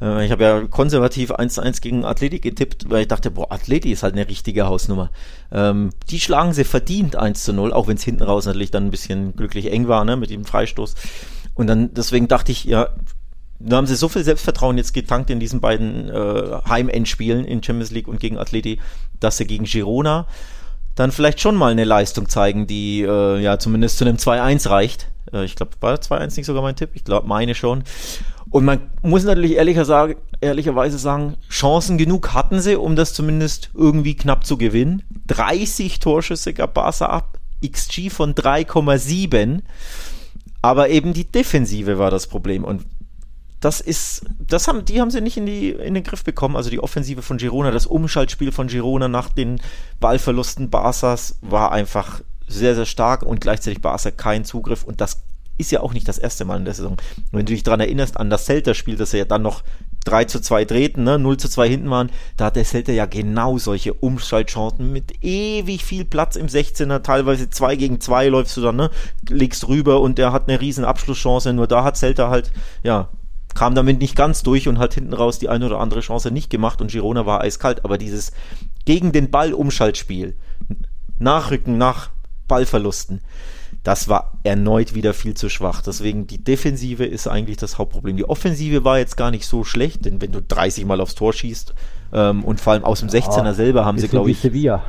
[0.00, 4.02] Äh, ich habe ja konservativ 1-1 gegen Athletik getippt, weil ich dachte, boah, Athletik ist
[4.02, 5.10] halt eine richtige Hausnummer.
[5.52, 8.90] Ähm, die schlagen sie verdient 1 0, auch wenn es hinten raus natürlich dann ein
[8.90, 10.94] bisschen glücklich eng war, ne, mit dem Freistoß.
[11.54, 12.88] Und dann, deswegen dachte ich, ja,
[13.58, 17.90] da haben sie so viel Selbstvertrauen jetzt getankt in diesen beiden äh, Heimendspielen in Champions
[17.90, 18.80] League und gegen Atleti,
[19.20, 20.26] dass sie gegen Girona
[20.94, 25.08] dann vielleicht schon mal eine Leistung zeigen, die äh, ja zumindest zu einem 2-1 reicht.
[25.32, 26.90] Äh, ich glaube, war 2-1 nicht sogar mein Tipp?
[26.94, 27.84] Ich glaube, meine schon.
[28.50, 33.70] Und man muss natürlich ehrlicher sagen, ehrlicherweise sagen, Chancen genug hatten sie, um das zumindest
[33.74, 35.02] irgendwie knapp zu gewinnen.
[35.28, 39.60] 30 Torschüsse gab Barca ab, XG von 3,7.
[40.62, 42.64] Aber eben die Defensive war das Problem.
[42.64, 42.84] Und
[43.60, 46.56] das ist, das haben, die haben sie nicht in, die, in den Griff bekommen.
[46.56, 49.60] Also die Offensive von Girona, das Umschaltspiel von Girona nach den
[50.00, 55.22] Ballverlusten Barças war einfach sehr, sehr stark und gleichzeitig Barca kein Zugriff und das
[55.60, 56.96] ist ja auch nicht das erste Mal in der Saison.
[57.30, 59.62] Wenn du dich daran erinnerst, an das Celta-Spiel, das er ja dann noch
[60.04, 63.06] 3 zu 2 drehten, ne, 0 zu 2 hinten waren, da hat der Celta ja
[63.06, 64.90] genau solche Umschaltchancen.
[64.90, 68.90] Mit ewig viel Platz im 16er, teilweise 2 gegen 2 läufst du dann, ne,
[69.28, 72.50] legst rüber und der hat eine riesen Abschlusschance, nur da hat Celta halt,
[72.82, 73.08] ja,
[73.54, 76.50] kam damit nicht ganz durch und hat hinten raus die eine oder andere Chance nicht
[76.50, 78.32] gemacht und Girona war eiskalt, aber dieses
[78.84, 80.36] gegen den Ball Umschaltspiel,
[81.18, 82.10] Nachrücken nach
[82.48, 83.20] Ballverlusten,
[83.82, 85.82] das war erneut wieder viel zu schwach.
[85.82, 88.16] Deswegen die Defensive ist eigentlich das Hauptproblem.
[88.16, 91.32] Die Offensive war jetzt gar nicht so schlecht, denn wenn du 30 Mal aufs Tor
[91.32, 91.74] schießt
[92.12, 94.40] ähm, und vor allem aus dem 16er selber haben sie, glaube ich.
[94.40, 94.82] Sevilla.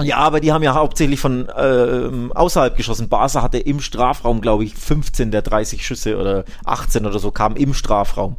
[0.00, 3.08] Ja, aber die haben ja hauptsächlich von äh, außerhalb geschossen.
[3.08, 7.56] Barca hatte im Strafraum, glaube ich, 15 der 30 Schüsse oder 18 oder so kamen
[7.56, 8.36] im Strafraum.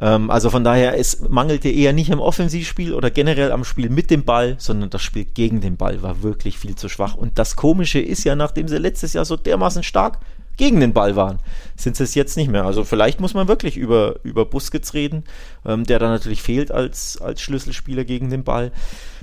[0.00, 4.10] Ähm, also von daher, es mangelte eher nicht am Offensivspiel oder generell am Spiel mit
[4.10, 7.14] dem Ball, sondern das Spiel gegen den Ball war wirklich viel zu schwach.
[7.14, 10.20] Und das Komische ist ja, nachdem sie letztes Jahr so dermaßen stark
[10.56, 11.38] gegen den Ball waren,
[11.76, 12.64] sind sie es jetzt nicht mehr.
[12.64, 15.24] Also vielleicht muss man wirklich über, über Busquets reden,
[15.64, 18.72] ähm, der da natürlich fehlt als, als Schlüsselspieler gegen den Ball.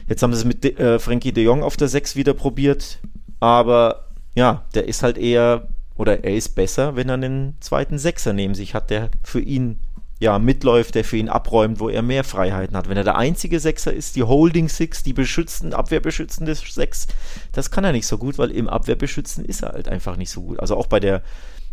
[0.07, 2.99] Jetzt haben sie es mit De, äh, Frankie de Jong auf der 6 wieder probiert,
[3.39, 8.33] aber ja, der ist halt eher, oder er ist besser, wenn er einen zweiten Sechser
[8.33, 9.79] neben sich hat, der für ihn
[10.19, 12.87] ja, mitläuft, der für ihn abräumt, wo er mehr Freiheiten hat.
[12.87, 17.07] Wenn er der einzige Sechser ist, die Holding Six, die beschützten, abwehrbeschützende Sechs,
[17.51, 20.41] das kann er nicht so gut, weil im Abwehrbeschützen ist er halt einfach nicht so
[20.41, 20.59] gut.
[20.61, 21.21] Also auch bei der,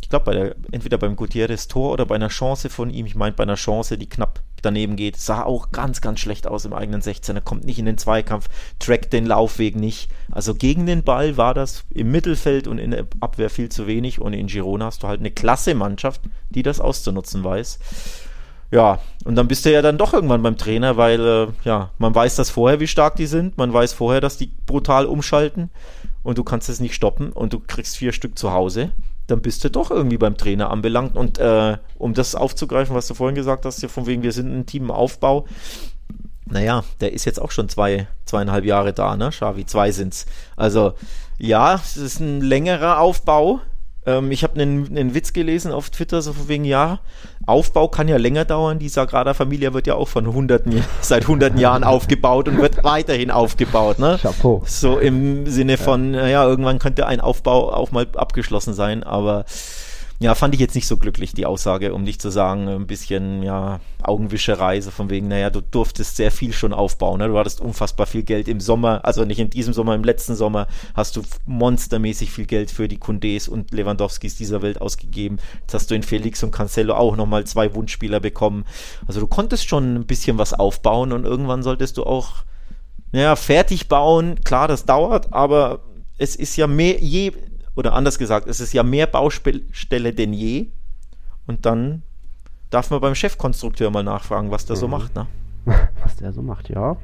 [0.01, 3.15] ich glaube, bei der, entweder beim Gutierrez Tor oder bei einer Chance von ihm, ich
[3.15, 6.73] meine bei einer Chance, die knapp daneben geht, sah auch ganz, ganz schlecht aus im
[6.73, 8.49] eigenen 16er, kommt nicht in den Zweikampf,
[8.81, 10.11] trackt den Laufweg nicht.
[10.33, 14.21] Also gegen den Ball war das im Mittelfeld und in der Abwehr viel zu wenig
[14.21, 17.79] und in Girona hast du halt eine klasse Mannschaft, die das auszunutzen weiß.
[18.73, 22.15] Ja, und dann bist du ja dann doch irgendwann beim Trainer, weil äh, ja, man
[22.15, 25.71] weiß das vorher, wie stark die sind, man weiß vorher, dass die brutal umschalten
[26.23, 28.91] und du kannst es nicht stoppen und du kriegst vier Stück zu Hause,
[29.27, 31.17] dann bist du doch irgendwie beim Trainer anbelangt.
[31.17, 34.51] Und äh, um das aufzugreifen, was du vorhin gesagt hast, ja, von wegen, wir sind
[34.51, 35.47] ein Team im Aufbau.
[36.47, 39.31] Naja, der ist jetzt auch schon zwei, zweieinhalb Jahre da, ne?
[39.31, 40.27] Xavi, zwei sind's.
[40.57, 40.95] Also,
[41.39, 43.61] ja, es ist ein längerer Aufbau,
[44.05, 47.01] ähm, ich habe einen, einen Witz gelesen auf Twitter, so von wegen, ja,
[47.47, 48.79] Aufbau kann ja länger dauern.
[48.79, 53.31] Die Sagrada Familia wird ja auch von hunderten, seit hunderten Jahren aufgebaut und wird weiterhin
[53.31, 53.99] aufgebaut.
[53.99, 54.19] Ne?
[54.21, 54.63] Chapeau.
[54.67, 56.23] So im Sinne von, ja.
[56.23, 59.45] naja, irgendwann könnte ein Aufbau auch mal abgeschlossen sein, aber
[60.23, 63.43] ja, fand ich jetzt nicht so glücklich, die Aussage, um nicht zu sagen, ein bisschen,
[63.43, 67.29] ja, Augenwischerei, so von wegen, naja, du durftest sehr viel schon aufbauen, ne?
[67.29, 70.69] du hattest unfassbar viel Geld im Sommer, also nicht in diesem Sommer, im letzten Sommer
[70.95, 75.39] hast du monstermäßig viel Geld für die Kundés und Lewandowskis dieser Welt ausgegeben.
[75.61, 78.65] Jetzt hast du in Felix und Cancelo auch nochmal zwei Wunschspieler bekommen.
[79.07, 82.45] Also du konntest schon ein bisschen was aufbauen und irgendwann solltest du auch,
[83.11, 84.41] naja, fertig bauen.
[84.45, 85.81] Klar, das dauert, aber
[86.19, 87.33] es ist ja mehr, je,
[87.75, 90.69] oder anders gesagt, es ist ja mehr Baustelle denn je.
[91.47, 92.03] Und dann
[92.71, 94.81] darf man beim Chefkonstrukteur mal nachfragen, was der mhm.
[94.81, 95.15] so macht.
[95.15, 95.27] Ne?
[96.03, 96.97] Was der so macht, ja.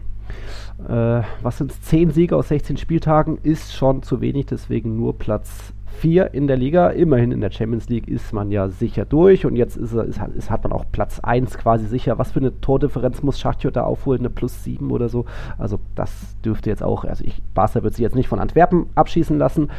[0.89, 3.39] Äh, was sind 10 Siege aus 16 Spieltagen?
[3.45, 6.89] Ist schon zu wenig, deswegen nur Platz 4 in der Liga.
[6.89, 10.51] Immerhin in der Champions League ist man ja sicher durch und jetzt ist, ist, ist
[10.51, 12.19] hat man auch Platz 1 quasi sicher.
[12.19, 14.21] Was für eine Tordifferenz muss Schachtjo da aufholen?
[14.21, 15.25] Eine plus 7 oder so?
[15.57, 19.39] Also das dürfte jetzt auch, also ich, Barca wird sich jetzt nicht von Antwerpen abschießen
[19.39, 19.71] lassen.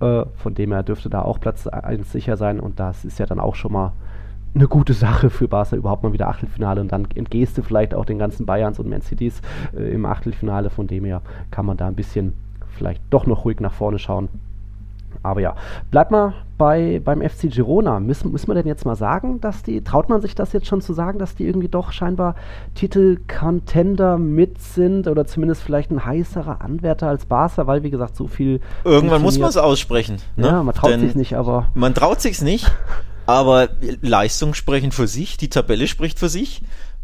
[0.00, 3.26] Äh, von dem her dürfte da auch Platz 1 sicher sein und das ist ja
[3.26, 3.92] dann auch schon mal
[4.54, 8.04] eine gute Sache für Barca überhaupt mal wieder Achtelfinale und dann entgehst du vielleicht auch
[8.04, 9.40] den ganzen Bayerns und Man Cities
[9.76, 10.70] äh, im Achtelfinale.
[10.70, 12.34] Von dem her kann man da ein bisschen
[12.76, 14.28] vielleicht doch noch ruhig nach vorne schauen.
[15.22, 15.56] Aber ja,
[15.90, 18.00] bleibt mal bei, beim FC Girona.
[18.00, 20.80] Müssen, müssen wir denn jetzt mal sagen, dass die, traut man sich das jetzt schon
[20.80, 22.34] zu sagen, dass die irgendwie doch scheinbar
[22.74, 28.26] Titel-Contender mit sind oder zumindest vielleicht ein heißerer Anwärter als Barca, weil wie gesagt so
[28.26, 28.60] viel.
[28.84, 30.18] Irgendwann muss man es aussprechen.
[30.36, 30.46] Ne?
[30.46, 31.66] Ja, man traut sich nicht, aber.
[31.74, 32.70] Man traut sich nicht,
[33.26, 33.68] aber
[34.00, 36.62] Leistungen sprechen für sich, die Tabelle spricht für sich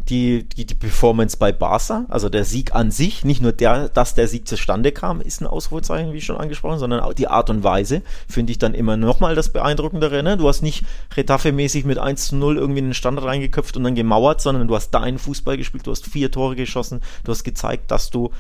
[0.09, 4.15] die, die, die Performance bei Barca, also der Sieg an sich, nicht nur der, dass
[4.15, 7.65] der Sieg zustande kam, ist ein Ausrufezeichen, wie schon angesprochen, sondern auch die Art und
[7.65, 10.23] Weise, finde ich dann immer nochmal das beeindruckendere.
[10.23, 10.37] Ne?
[10.37, 10.85] Du hast nicht
[11.17, 14.75] Retafe-mäßig mit 1 zu 0 irgendwie in den Standard reingeköpft und dann gemauert, sondern du
[14.75, 18.31] hast deinen Fußball gespielt, du hast vier Tore geschossen, du hast gezeigt, dass du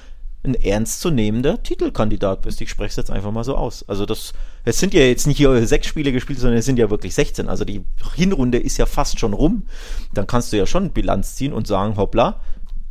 [0.45, 2.61] ein ernstzunehmender Titelkandidat bist.
[2.61, 3.89] Ich spreche es jetzt einfach mal so aus.
[3.89, 4.33] Also das,
[4.65, 7.49] es sind ja jetzt nicht hier sechs Spiele gespielt, sondern es sind ja wirklich 16.
[7.49, 7.85] Also die
[8.15, 9.67] Hinrunde ist ja fast schon rum.
[10.13, 12.41] Dann kannst du ja schon Bilanz ziehen und sagen, hoppla,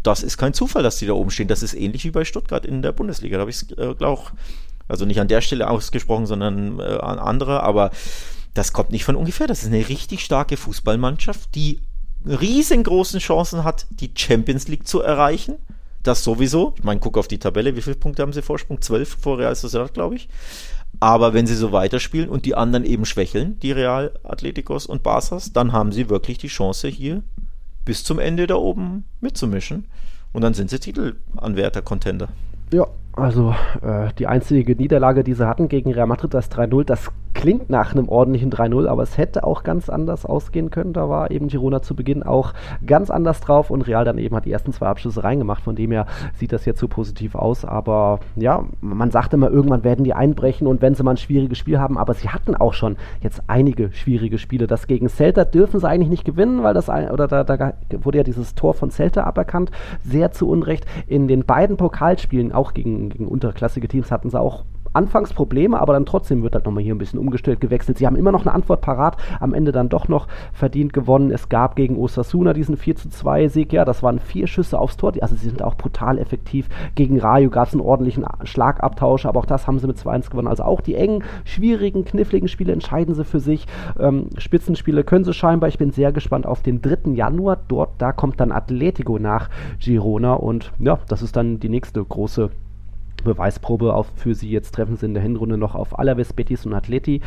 [0.01, 1.47] das ist kein Zufall, dass die da oben stehen.
[1.47, 3.37] Das ist ähnlich wie bei Stuttgart in der Bundesliga.
[3.37, 4.31] Da habe ich es, äh, auch,
[4.87, 7.91] also nicht an der Stelle ausgesprochen, sondern äh, an anderer, aber
[8.53, 9.47] das kommt nicht von ungefähr.
[9.47, 11.79] Das ist eine richtig starke Fußballmannschaft, die
[12.25, 15.55] riesengroßen Chancen hat, die Champions League zu erreichen.
[16.03, 16.73] Das sowieso.
[16.77, 17.75] Ich meine, guck auf die Tabelle.
[17.75, 18.81] Wie viele Punkte haben sie Vorsprung?
[18.81, 20.27] Zwölf vor Real Sociedad, glaube ich.
[20.99, 25.51] Aber wenn sie so weiterspielen und die anderen eben schwächeln, die Real Atleticos und Barças,
[25.53, 27.23] dann haben sie wirklich die Chance hier
[27.85, 29.85] bis zum Ende da oben mitzumischen.
[30.33, 32.29] Und dann sind sie Titelanwärter, Contender.
[32.71, 37.11] Ja, also äh, die einzige Niederlage, die sie hatten gegen Real Madrid, das 3-0, das
[37.33, 40.93] klingt nach einem ordentlichen 3-0, aber es hätte auch ganz anders ausgehen können.
[40.93, 42.53] Da war eben Girona zu Beginn auch
[42.85, 45.61] ganz anders drauf und Real dann eben hat die ersten zwei Abschlüsse reingemacht.
[45.61, 46.05] Von dem her
[46.35, 47.65] sieht das jetzt so positiv aus.
[47.65, 51.57] Aber ja, man sagt immer, irgendwann werden die einbrechen und wenn sie mal ein schwieriges
[51.57, 54.67] Spiel haben, aber sie hatten auch schon jetzt einige schwierige Spiele.
[54.67, 58.19] Das gegen Celta dürfen sie eigentlich nicht gewinnen, weil das ein, oder da, da wurde
[58.19, 59.71] ja dieses Tor von Celta aberkannt,
[60.03, 60.85] sehr zu Unrecht.
[61.07, 65.93] In den beiden Pokalspielen, auch gegen, gegen unterklassige Teams, hatten sie auch anfangs Probleme, aber
[65.93, 67.97] dann trotzdem wird halt nochmal hier ein bisschen umgestellt, gewechselt.
[67.97, 71.31] Sie haben immer noch eine Antwort parat, am Ende dann doch noch verdient gewonnen.
[71.31, 74.97] Es gab gegen Osasuna diesen 4 zu 2 Sieg, ja, das waren vier Schüsse aufs
[74.97, 76.69] Tor, also sie sind auch brutal effektiv.
[76.95, 80.47] Gegen Rayo gab es einen ordentlichen Schlagabtausch, aber auch das haben sie mit 2-1 gewonnen.
[80.47, 83.65] Also auch die engen, schwierigen, kniffligen Spiele entscheiden sie für sich.
[83.99, 85.69] Ähm, Spitzenspiele können sie scheinbar.
[85.69, 87.11] Ich bin sehr gespannt auf den 3.
[87.13, 87.57] Januar.
[87.67, 89.49] Dort, da kommt dann Atletico nach
[89.79, 92.49] Girona und ja, das ist dann die nächste große
[93.23, 94.49] Beweisprobe auf, für sie.
[94.49, 97.21] Jetzt treffen sie in der Hinrunde noch auf Alaves, Betis und Atleti.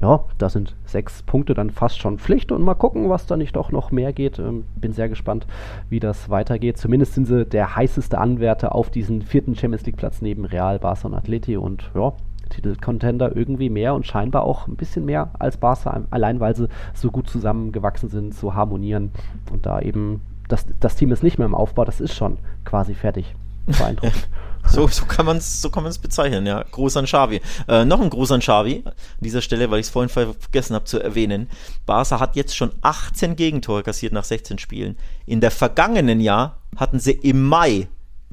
[0.00, 3.56] Ja, da sind sechs Punkte dann fast schon Pflicht und mal gucken, was da nicht
[3.56, 4.38] doch noch mehr geht.
[4.38, 5.46] Ähm, bin sehr gespannt,
[5.90, 6.78] wie das weitergeht.
[6.78, 11.06] Zumindest sind sie der heißeste Anwärter auf diesen vierten Champions League Platz neben Real, Barca
[11.06, 12.14] und Atleti und ja,
[12.48, 17.10] Titelcontender irgendwie mehr und scheinbar auch ein bisschen mehr als Barca, allein weil sie so
[17.10, 19.10] gut zusammengewachsen sind, so harmonieren
[19.52, 22.94] und da eben das, das Team ist nicht mehr im Aufbau, das ist schon quasi
[22.94, 23.34] fertig.
[23.66, 24.28] Beeindruckend.
[24.68, 26.62] So, so kann man es so bezeichnen, ja.
[26.70, 27.40] Gruß an Xavi.
[27.66, 30.84] Äh, noch ein Gruß an Xavi an dieser Stelle, weil ich es vorhin vergessen habe
[30.84, 31.48] zu erwähnen.
[31.86, 34.96] Barca hat jetzt schon 18 Gegentore kassiert nach 16 Spielen.
[35.26, 37.88] In der vergangenen Jahr hatten sie im Mai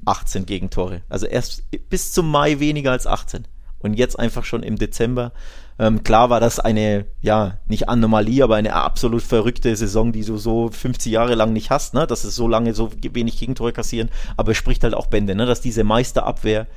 [0.06, 1.02] 18 Gegentore.
[1.10, 3.48] Also erst bis zum Mai weniger als 18.
[3.80, 5.32] Und jetzt einfach schon im Dezember
[5.80, 10.38] ähm, klar war das eine, ja, nicht Anomalie, aber eine absolut verrückte Saison, die du
[10.38, 12.08] so 50 Jahre lang nicht hast, ne?
[12.08, 15.46] dass es so lange so wenig Gegentore kassieren, aber es spricht halt auch Bände, ne?
[15.46, 16.68] dass diese Meisterabwehr,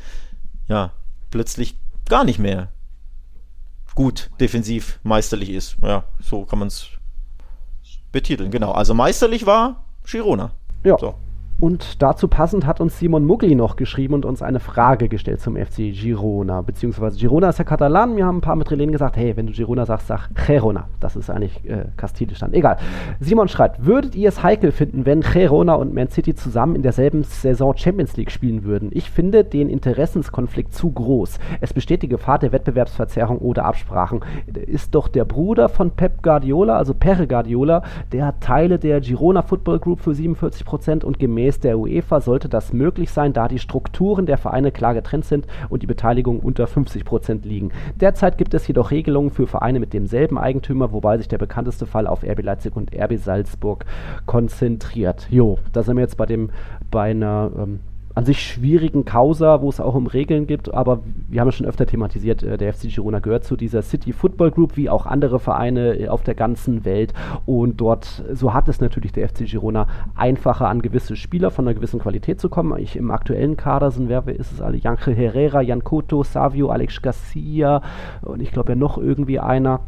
[0.69, 0.93] ja,
[1.31, 1.77] plötzlich
[2.09, 2.69] gar nicht mehr
[3.95, 5.77] gut defensiv meisterlich ist.
[5.83, 6.89] Ja, so kann man es
[8.13, 8.73] betiteln, genau.
[8.73, 10.53] Also meisterlich war Girona.
[10.85, 10.99] Ja.
[10.99, 11.15] So.
[11.61, 15.57] Und dazu passend hat uns Simon Mugli noch geschrieben und uns eine Frage gestellt zum
[15.57, 16.63] FC Girona.
[16.63, 18.17] Beziehungsweise Girona ist ja Katalan.
[18.17, 20.89] Wir haben ein paar mit Relais gesagt, hey, wenn du Girona sagst, sag Girona.
[21.01, 22.55] Das ist eigentlich äh, Kastilisch dann.
[22.55, 22.79] Egal.
[23.21, 27.25] Simon schreibt, würdet ihr es heikel finden, wenn Girona und Man City zusammen in derselben
[27.25, 28.89] Saison Champions League spielen würden?
[28.93, 31.39] Ich finde den Interessenskonflikt zu groß.
[31.61, 34.21] Es besteht die Gefahr der Wettbewerbsverzerrung oder Absprachen.
[34.47, 37.83] Ist doch der Bruder von Pep Guardiola, also Pere Guardiola,
[38.13, 42.49] der Teile der Girona Football Group für 47 Prozent und gemäß Gemäß der UEFA sollte
[42.49, 46.69] das möglich sein, da die Strukturen der Vereine klar getrennt sind und die Beteiligung unter
[46.69, 47.73] 50 Prozent liegen.
[47.97, 52.07] Derzeit gibt es jedoch Regelungen für Vereine mit demselben Eigentümer, wobei sich der bekannteste Fall
[52.07, 53.85] auf RB Leipzig und RB Salzburg
[54.27, 55.27] konzentriert.
[55.29, 56.51] Jo, da sind wir jetzt bei dem
[56.89, 57.81] bei einer ähm,
[58.15, 61.67] an sich schwierigen Causa, wo es auch um Regeln gibt, aber wir haben ja schon
[61.67, 65.39] öfter thematisiert, äh, der FC Girona gehört zu dieser City Football Group, wie auch andere
[65.39, 67.15] Vereine äh, auf der ganzen Welt
[67.47, 69.87] und dort, so hat es natürlich der FC Girona
[70.17, 72.79] einfacher an gewisse Spieler von einer gewissen Qualität zu kommen.
[72.79, 74.77] Ich, Im aktuellen Kader sind, wer, wer ist es alle?
[74.77, 77.83] Janke Herrera, Jan Koto, Savio, Alex Garcia
[78.23, 79.81] und ich glaube ja noch irgendwie einer.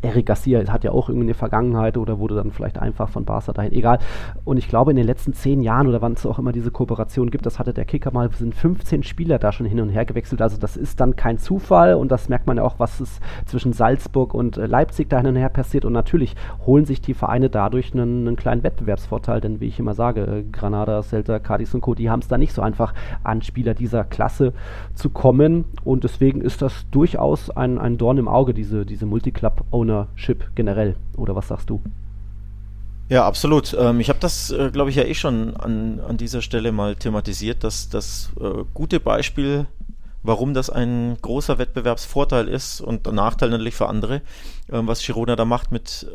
[0.00, 3.52] Eric Garcia hat ja auch irgendwie eine Vergangenheit oder wurde dann vielleicht einfach von Barca
[3.52, 3.98] dahin, egal.
[4.44, 7.30] Und ich glaube, in den letzten zehn Jahren oder wann es auch immer diese Kooperation
[7.30, 10.42] gibt, das hatte der Kicker mal, sind 15 Spieler da schon hin und her gewechselt.
[10.42, 13.72] Also das ist dann kein Zufall und das merkt man ja auch, was es zwischen
[13.72, 15.84] Salzburg und äh, Leipzig da hin und her passiert.
[15.84, 16.34] Und natürlich
[16.66, 20.42] holen sich die Vereine dadurch einen, einen kleinen Wettbewerbsvorteil, denn wie ich immer sage, äh,
[20.50, 24.04] Granada, Celta, Cadiz und Co., die haben es da nicht so einfach an Spieler dieser
[24.04, 24.52] Klasse
[24.94, 25.64] zu kommen.
[25.84, 30.96] Und deswegen ist das durchaus ein, ein Dorn im Auge, diese, diese Multiclub- Ownership generell.
[31.16, 31.82] Oder was sagst du?
[33.08, 33.76] Ja, absolut.
[33.78, 36.96] Ähm, ich habe das, äh, glaube ich, ja eh schon an, an dieser Stelle mal
[36.96, 39.66] thematisiert, dass das äh, gute Beispiel,
[40.22, 44.20] warum das ein großer Wettbewerbsvorteil ist und ein Nachteil natürlich für andere, äh,
[44.68, 46.06] was Girona da macht mit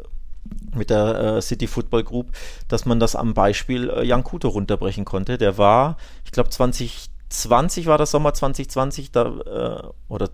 [0.73, 2.27] mit der äh, City Football Group,
[2.69, 5.37] dass man das am Beispiel äh, Jan Kuto runterbrechen konnte.
[5.37, 10.29] Der war, ich glaube 20 2020 war das Sommer 2020, da, äh, oder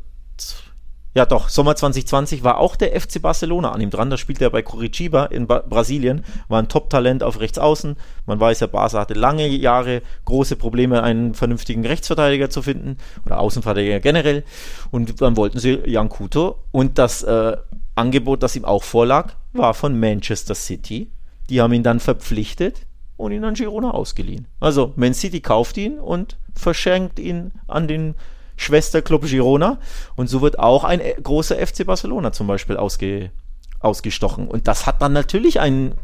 [1.15, 4.09] ja doch, Sommer 2020 war auch der FC Barcelona an ihm dran.
[4.09, 7.95] Da spielte er bei Curitiba in ba Brasilien, war ein Top-Talent auf Rechtsaußen.
[8.25, 13.39] Man weiß ja, Barca hatte lange Jahre große Probleme, einen vernünftigen Rechtsverteidiger zu finden oder
[13.39, 14.43] Außenverteidiger generell.
[14.89, 17.57] Und dann wollten sie Jan Kuto und das äh,
[17.95, 21.11] Angebot, das ihm auch vorlag, war von Manchester City.
[21.49, 22.87] Die haben ihn dann verpflichtet
[23.17, 24.47] und ihn an Girona ausgeliehen.
[24.59, 28.15] Also Man City kauft ihn und verschenkt ihn an den
[28.55, 29.79] Schwesterclub Girona.
[30.15, 33.31] Und so wird auch ein äh, großer FC Barcelona zum Beispiel ausge,
[33.79, 34.47] ausgestochen.
[34.47, 35.95] Und das hat dann natürlich ein,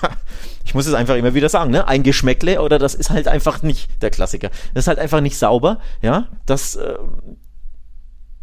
[0.64, 1.86] ich muss es einfach immer wieder sagen, ne?
[1.86, 4.50] ein Geschmäckle oder das ist halt einfach nicht der Klassiker.
[4.74, 6.98] Das ist halt einfach nicht sauber, ja, dass, äh,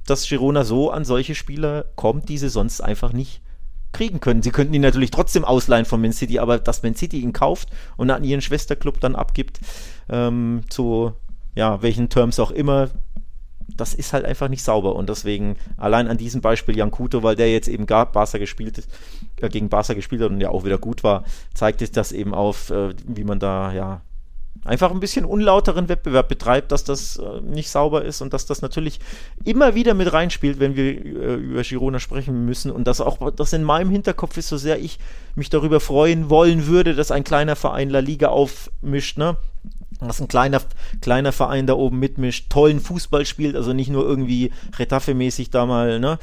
[0.05, 3.41] dass Girona so an solche Spieler kommt, die sie sonst einfach nicht
[3.91, 4.41] kriegen können.
[4.41, 7.69] Sie könnten ihn natürlich trotzdem ausleihen von Man City, aber dass Man City ihn kauft
[7.97, 9.59] und an ihren Schwesterclub dann abgibt,
[10.09, 11.13] ähm, zu
[11.55, 12.89] ja, welchen Terms auch immer,
[13.77, 17.35] das ist halt einfach nicht sauber und deswegen allein an diesem Beispiel Jan Kuto, weil
[17.35, 18.83] der jetzt eben gar Barca gespielt
[19.41, 22.33] äh, gegen Barca gespielt hat und ja auch wieder gut war, zeigt es das eben
[22.33, 24.01] auf, äh, wie man da ja
[24.63, 28.61] einfach ein bisschen unlauteren Wettbewerb betreibt, dass das äh, nicht sauber ist und dass das
[28.61, 28.99] natürlich
[29.43, 33.53] immer wieder mit reinspielt, wenn wir äh, über Girona sprechen müssen und dass auch das
[33.53, 34.99] in meinem Hinterkopf ist, so sehr ich
[35.35, 39.37] mich darüber freuen wollen würde, dass ein kleiner Verein La Liga aufmischt, ne?
[40.07, 40.61] Dass ein kleiner,
[41.01, 45.99] kleiner Verein da oben mitmischt, tollen Fußball spielt, also nicht nur irgendwie Retafe-mäßig da mal,
[45.99, 46.17] ne,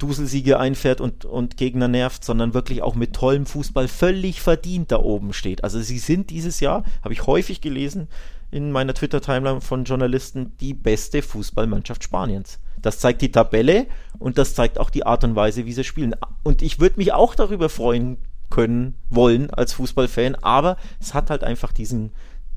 [0.00, 4.98] Duselsiege einfährt und, und Gegner nervt, sondern wirklich auch mit tollem Fußball völlig verdient da
[4.98, 5.62] oben steht.
[5.62, 8.08] Also sie sind dieses Jahr, habe ich häufig gelesen
[8.50, 12.58] in meiner Twitter-Timeline von Journalisten, die beste Fußballmannschaft Spaniens.
[12.82, 13.86] Das zeigt die Tabelle
[14.18, 16.16] und das zeigt auch die Art und Weise, wie sie spielen.
[16.42, 18.16] Und ich würde mich auch darüber freuen
[18.48, 22.10] können, wollen als Fußballfan, aber es hat halt einfach diesen,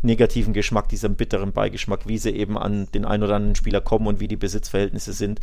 [0.04, 4.08] negativen Geschmack, diesen bitteren Beigeschmack, wie sie eben an den ein oder anderen Spieler kommen
[4.08, 5.39] und wie die Besitzverhältnisse sind.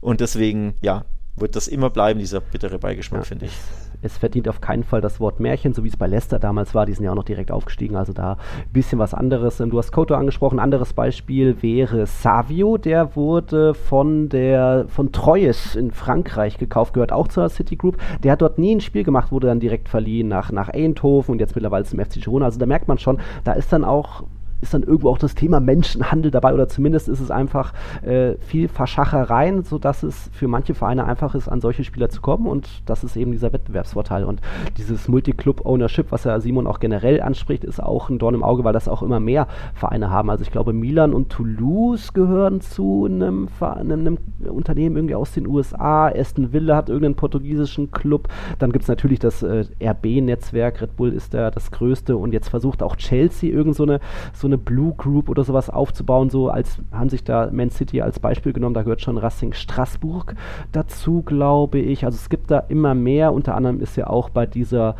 [0.00, 1.04] Und deswegen, ja,
[1.36, 3.58] wird das immer bleiben, dieser bittere Beigeschmack, ja, finde ich.
[4.02, 6.84] Es verdient auf keinen Fall das Wort Märchen, so wie es bei Leicester damals war.
[6.84, 9.56] Die sind ja auch noch direkt aufgestiegen, also da ein bisschen was anderes.
[9.56, 10.58] Du hast Koto angesprochen.
[10.58, 12.76] Ein anderes Beispiel wäre Savio.
[12.76, 17.96] Der wurde von der von Troyes in Frankreich gekauft, gehört auch zur City Group.
[18.22, 21.38] Der hat dort nie ein Spiel gemacht, wurde dann direkt verliehen nach, nach Eindhoven und
[21.40, 22.44] jetzt mittlerweile zum FC Girona.
[22.44, 24.24] Also da merkt man schon, da ist dann auch
[24.60, 28.68] ist dann irgendwo auch das Thema Menschenhandel dabei oder zumindest ist es einfach äh, viel
[28.68, 33.04] Verschachereien, sodass es für manche Vereine einfach ist, an solche Spieler zu kommen und das
[33.04, 34.24] ist eben dieser Wettbewerbsvorteil.
[34.24, 34.40] Und
[34.76, 38.72] dieses Multi-Club-Ownership, was ja Simon auch generell anspricht, ist auch ein Dorn im Auge, weil
[38.72, 40.30] das auch immer mehr Vereine haben.
[40.30, 45.46] Also ich glaube, Milan und Toulouse gehören zu einem, einem, einem Unternehmen irgendwie aus den
[45.46, 46.08] USA.
[46.08, 48.28] Aston Villa hat irgendeinen portugiesischen Club.
[48.58, 50.80] Dann gibt es natürlich das äh, RB-Netzwerk.
[50.80, 54.00] Red Bull ist da das größte und jetzt versucht auch Chelsea irgend so eine,
[54.32, 58.00] so eine eine Blue Group oder sowas aufzubauen, so als haben sich da Man City
[58.00, 60.34] als Beispiel genommen, da gehört schon Racing Straßburg
[60.72, 62.04] dazu, glaube ich.
[62.04, 64.94] Also es gibt da immer mehr, unter anderem ist ja auch bei dieser,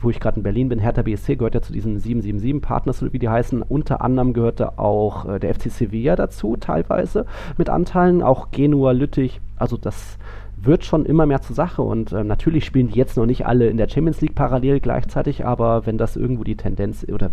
[0.00, 3.18] wo ich gerade in Berlin bin, Hertha BSC gehört ja zu diesen 777 Partners, wie
[3.18, 3.62] die heißen.
[3.62, 7.26] Unter anderem gehört da auch äh, der FC Sevilla dazu, teilweise
[7.58, 10.18] mit Anteilen, auch Genua, Lüttich, also das
[10.64, 13.68] wird schon immer mehr zur Sache und äh, natürlich spielen die jetzt noch nicht alle
[13.68, 17.30] in der Champions League parallel gleichzeitig, aber wenn das irgendwo die Tendenz oder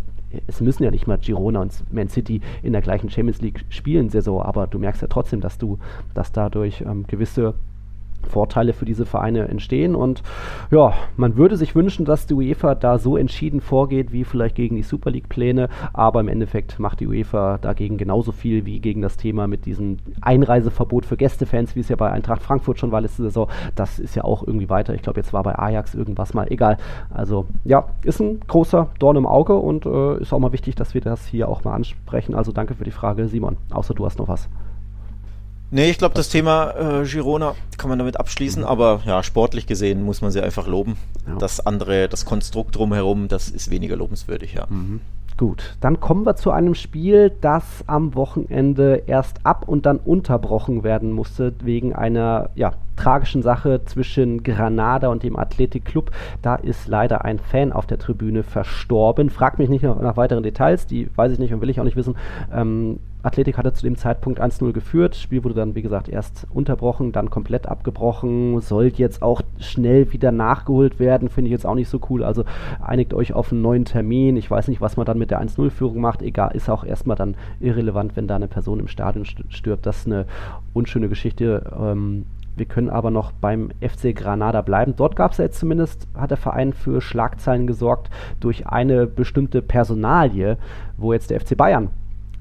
[0.47, 4.09] es müssen ja nicht mal Girona und Man City in der gleichen Champions League spielen
[4.09, 5.79] Saison, aber du merkst ja trotzdem, dass du,
[6.13, 7.55] dass dadurch ähm, gewisse
[8.27, 9.95] Vorteile für diese Vereine entstehen.
[9.95, 10.23] Und
[10.71, 14.75] ja, man würde sich wünschen, dass die UEFA da so entschieden vorgeht, wie vielleicht gegen
[14.75, 15.69] die Super League-Pläne.
[15.93, 19.97] Aber im Endeffekt macht die UEFA dagegen genauso viel wie gegen das Thema mit diesem
[20.21, 23.49] Einreiseverbot für Gästefans, wie es ja bei Eintracht Frankfurt schon war letzte Saison.
[23.75, 24.93] Das ist ja auch irgendwie weiter.
[24.93, 26.77] Ich glaube, jetzt war bei Ajax irgendwas mal egal.
[27.09, 30.93] Also ja, ist ein großer Dorn im Auge und äh, ist auch mal wichtig, dass
[30.93, 32.35] wir das hier auch mal ansprechen.
[32.35, 33.57] Also danke für die Frage, Simon.
[33.71, 34.49] Außer du hast noch was.
[35.71, 40.01] Nee, ich glaube, das Thema äh, Girona kann man damit abschließen, aber ja, sportlich gesehen
[40.01, 40.97] muss man sie einfach loben.
[41.27, 41.35] Ja.
[41.35, 44.65] Das andere, das Konstrukt drumherum, das ist weniger lobenswürdig, ja.
[44.69, 45.01] Mhm.
[45.37, 50.83] Gut, dann kommen wir zu einem Spiel, das am Wochenende erst ab und dann unterbrochen
[50.83, 56.11] werden musste wegen einer ja, tragischen Sache zwischen Granada und dem Athletic Club.
[56.41, 59.29] Da ist leider ein Fan auf der Tribüne verstorben.
[59.29, 61.85] Frag mich nicht nach, nach weiteren Details, die weiß ich nicht und will ich auch
[61.85, 62.17] nicht wissen.
[62.53, 65.13] Ähm, Athletik hatte zu dem Zeitpunkt 1-0 geführt.
[65.13, 68.61] Das Spiel wurde dann, wie gesagt, erst unterbrochen, dann komplett abgebrochen.
[68.61, 72.23] Sollte jetzt auch schnell wieder nachgeholt werden, finde ich jetzt auch nicht so cool.
[72.23, 72.45] Also
[72.81, 74.37] einigt euch auf einen neuen Termin.
[74.37, 76.21] Ich weiß nicht, was man dann mit der 1-0-Führung macht.
[76.21, 79.85] Egal, ist auch erstmal dann irrelevant, wenn da eine Person im Stadion stirbt.
[79.85, 80.25] Das ist eine
[80.73, 81.71] unschöne Geschichte.
[81.77, 84.93] Ähm, wir können aber noch beim FC Granada bleiben.
[84.95, 88.09] Dort gab es ja jetzt zumindest, hat der Verein für Schlagzeilen gesorgt
[88.39, 90.57] durch eine bestimmte Personalie,
[90.97, 91.89] wo jetzt der FC Bayern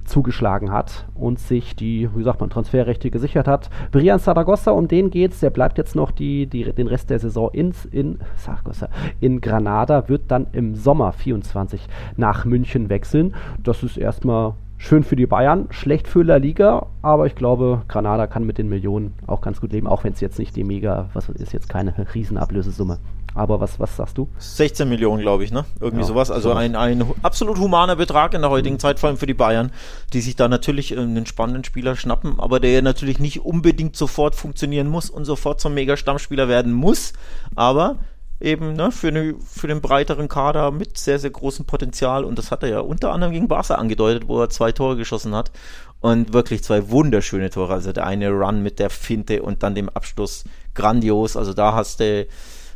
[0.09, 3.70] zugeschlagen hat und sich die, wie sagt man, Transferrechte gesichert hat.
[3.92, 7.50] Brian Saragossa, um den geht's, der bleibt jetzt noch die, die, den Rest der Saison
[7.52, 8.88] ins, in, Saragossa,
[9.20, 11.86] in Granada, wird dann im Sommer 24
[12.16, 13.34] nach München wechseln.
[13.62, 18.26] Das ist erstmal schön für die Bayern, schlecht für La Liga, aber ich glaube, Granada
[18.26, 21.11] kann mit den Millionen auch ganz gut leben, auch wenn es jetzt nicht die mega,
[21.12, 22.98] was ist jetzt keine Riesenablösesumme.
[23.39, 24.28] Aber was, was sagst du?
[24.39, 25.64] 16 Millionen, glaube ich, ne?
[25.80, 26.28] Irgendwie ja, sowas.
[26.32, 28.80] Also ein, ein absolut humaner Betrag in der heutigen mhm.
[28.80, 29.70] Zeit, vor allem für die Bayern,
[30.12, 34.89] die sich da natürlich einen spannenden Spieler schnappen, aber der natürlich nicht unbedingt sofort funktionieren
[34.89, 37.12] muss und sofort zum Mega-Stammspieler werden muss.
[37.55, 37.99] Aber
[38.41, 42.24] eben ne, für, eine, für den breiteren Kader mit sehr, sehr großem Potenzial.
[42.24, 45.34] Und das hat er ja unter anderem gegen Barca angedeutet, wo er zwei Tore geschossen
[45.36, 45.53] hat.
[46.01, 47.74] Und wirklich zwei wunderschöne Tore.
[47.74, 50.43] Also der eine Run mit der Finte und dann dem Abschluss
[50.74, 51.36] grandios.
[51.36, 52.26] Also da hast du,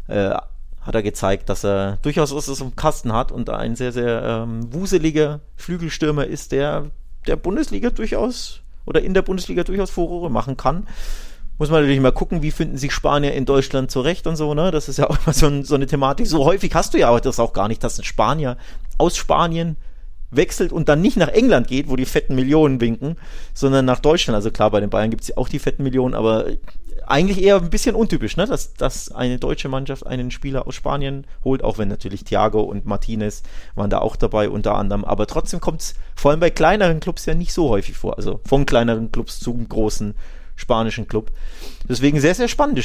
[0.09, 0.37] äh,
[0.83, 4.73] hat er gezeigt, dass er durchaus was im Kasten hat und ein sehr, sehr ähm,
[4.73, 6.91] wuseliger Flügelstürmer ist, der
[7.27, 10.87] der Bundesliga durchaus oder in der Bundesliga durchaus Furore machen kann
[11.63, 14.73] muss man natürlich mal gucken, wie finden sich Spanier in Deutschland zurecht und so, ne?
[14.73, 16.27] Das ist ja auch immer so, ein, so eine Thematik.
[16.27, 18.57] So häufig hast du ja das auch gar nicht, dass ein Spanier
[18.99, 19.77] aus Spanien
[20.33, 23.17] wechselt und dann nicht nach England geht, wo die fetten Millionen winken,
[23.55, 24.35] sondern nach Deutschland.
[24.35, 26.47] Also klar, bei den Bayern gibt es auch die fetten Millionen, aber
[27.07, 28.47] eigentlich eher ein bisschen untypisch, ne?
[28.47, 32.87] dass, dass eine deutsche Mannschaft einen Spieler aus Spanien holt, auch wenn natürlich Thiago und
[32.87, 33.43] Martinez
[33.75, 35.05] waren da auch dabei unter anderem.
[35.05, 38.17] Aber trotzdem kommt es vor allem bei kleineren Clubs ja nicht so häufig vor.
[38.17, 40.15] Also von kleineren Clubs zum großen
[40.57, 41.31] spanischen Club.
[41.89, 42.83] Deswegen sehr, sehr spannende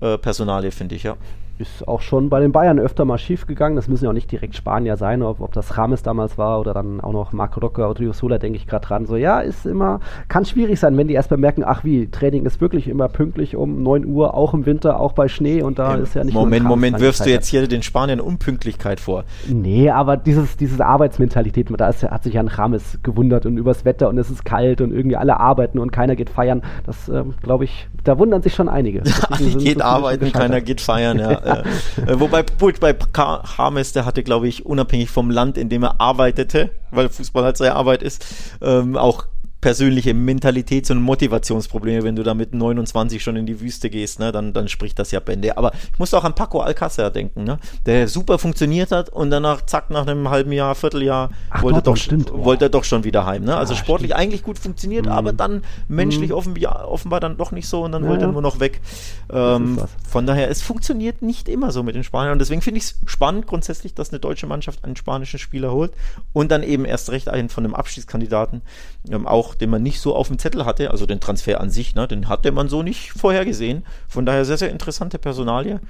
[0.00, 1.16] äh, Personalie, finde ich, ja
[1.60, 3.76] ist auch schon bei den Bayern öfter mal schief gegangen.
[3.76, 6.74] Das müssen ja auch nicht direkt Spanier sein, ob, ob das Rames damals war oder
[6.74, 9.06] dann auch noch Marco Rocker oder Rio Sola, denke ich gerade dran.
[9.06, 12.46] So, ja, ist immer, kann schwierig sein, wenn die erst mal merken, ach wie, Training
[12.46, 15.96] ist wirklich immer pünktlich um 9 Uhr, auch im Winter, auch bei Schnee und da
[15.96, 19.24] ja, ist ja nicht Moment, Moment, wirfst du jetzt hier den Spaniern Unpünktlichkeit vor?
[19.48, 23.84] Nee, aber dieses, dieses Arbeitsmentalität, da ist, hat sich ja ein Rames gewundert und übers
[23.84, 26.62] Wetter und es ist kalt und irgendwie alle arbeiten und keiner geht feiern.
[26.86, 29.02] Das, äh, glaube ich, da wundern sich schon einige.
[29.30, 31.40] Alle geht arbeiten, keiner geht feiern, ja.
[31.50, 32.94] Äh, wobei, gut, bei
[33.58, 37.56] Hames, der hatte, glaube ich, unabhängig vom Land, in dem er arbeitete, weil Fußball halt
[37.56, 38.24] seine Arbeit ist,
[38.62, 39.26] ähm, auch
[39.60, 44.32] persönliche Mentalitäts- und Motivationsprobleme, wenn du da mit 29 schon in die Wüste gehst, ne,
[44.32, 45.56] dann, dann spricht das ja Bände.
[45.56, 49.66] Aber ich muss auch an Paco Alcácer denken, ne, der super funktioniert hat und danach,
[49.66, 52.32] zack, nach einem halben Jahr, Vierteljahr, Ach, wollte, doch, stimmt.
[52.32, 53.44] wollte er doch schon wieder heim.
[53.44, 53.56] Ne?
[53.56, 54.20] Also ja, sportlich stimmt.
[54.20, 55.12] eigentlich gut funktioniert, mhm.
[55.12, 56.36] aber dann menschlich mhm.
[56.36, 58.80] offenbar, offenbar dann doch nicht so und dann ja, wollte er nur noch weg.
[59.30, 62.84] Ähm, von daher, es funktioniert nicht immer so mit den Spaniern und deswegen finde ich
[62.84, 65.92] es spannend grundsätzlich, dass eine deutsche Mannschaft einen spanischen Spieler holt
[66.32, 68.62] und dann eben erst recht einen von einem Abschiedskandidaten
[69.08, 71.94] ähm, auch den man nicht so auf dem Zettel hatte, also den Transfer an sich,
[71.94, 73.84] ne, den hatte man so nicht vorhergesehen.
[74.08, 75.80] Von daher sehr, sehr interessante Personalie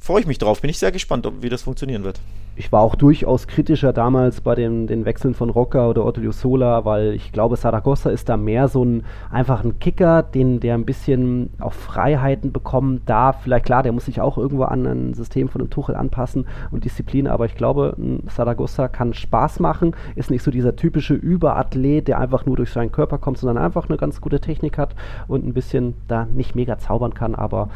[0.00, 0.60] freue ich mich drauf.
[0.60, 2.20] Bin ich sehr gespannt, ob, wie das funktionieren wird.
[2.60, 6.84] Ich war auch durchaus kritischer damals bei den, den Wechseln von Rocker oder Otto Sola,
[6.84, 10.84] weil ich glaube, Saragossa ist da mehr so ein einfach ein Kicker, den, der ein
[10.84, 13.42] bisschen auf Freiheiten bekommen darf.
[13.44, 16.84] Vielleicht klar, der muss sich auch irgendwo an ein System von einem Tuchel anpassen und
[16.84, 17.96] Disziplin, aber ich glaube,
[18.26, 22.90] Saragossa kann Spaß machen, ist nicht so dieser typische Überathlet, der einfach nur durch seinen
[22.90, 24.96] Körper kommt, sondern einfach eine ganz gute Technik hat
[25.28, 27.68] und ein bisschen da nicht mega zaubern kann, aber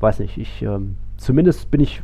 [0.00, 2.02] weiß nicht, ich ähm, zumindest bin ich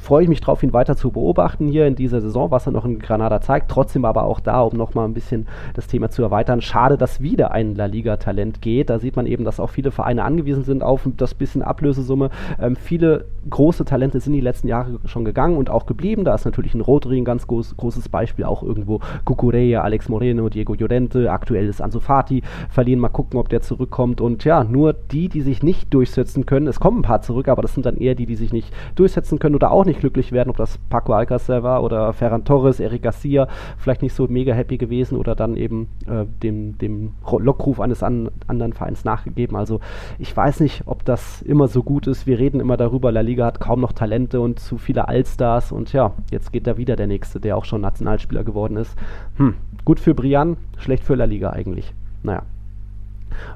[0.00, 2.84] freue ich mich drauf, ihn weiter zu beobachten hier in dieser Saison, was er noch
[2.84, 3.70] in Granada zeigt.
[3.70, 6.62] Trotzdem aber auch da, um nochmal ein bisschen das Thema zu erweitern.
[6.62, 8.90] Schade, dass wieder ein La Liga-Talent geht.
[8.90, 12.30] Da sieht man eben, dass auch viele Vereine angewiesen sind auf das bisschen Ablösesumme.
[12.58, 16.24] Ähm, viele große Talente sind die letzten Jahre schon gegangen und auch geblieben.
[16.24, 18.46] Da ist natürlich ein Rodri ein ganz groß, großes Beispiel.
[18.46, 21.30] Auch irgendwo Cucureya, Alex Moreno, Diego Llorente.
[21.30, 23.00] Aktuell ist Ansu Fati verliehen.
[23.00, 24.20] Mal gucken, ob der zurückkommt.
[24.20, 26.66] Und ja, nur die, die sich nicht durchsetzen können.
[26.66, 29.38] Es kommen ein paar zurück, aber das sind dann eher die, die sich nicht durchsetzen
[29.38, 33.02] können oder auch nicht glücklich werden, ob das Paco Alcacer war oder Ferran Torres, Eric
[33.02, 38.02] Garcia, vielleicht nicht so mega happy gewesen oder dann eben äh, dem, dem Lockruf eines
[38.02, 39.56] an, anderen Vereins nachgegeben.
[39.56, 39.80] Also
[40.18, 42.26] ich weiß nicht, ob das immer so gut ist.
[42.26, 45.92] Wir reden immer darüber, La Liga hat kaum noch Talente und zu viele Allstars und
[45.92, 48.96] ja, jetzt geht da wieder der Nächste, der auch schon Nationalspieler geworden ist.
[49.36, 51.92] Hm, gut für Brian, schlecht für La Liga eigentlich.
[52.22, 52.42] Naja.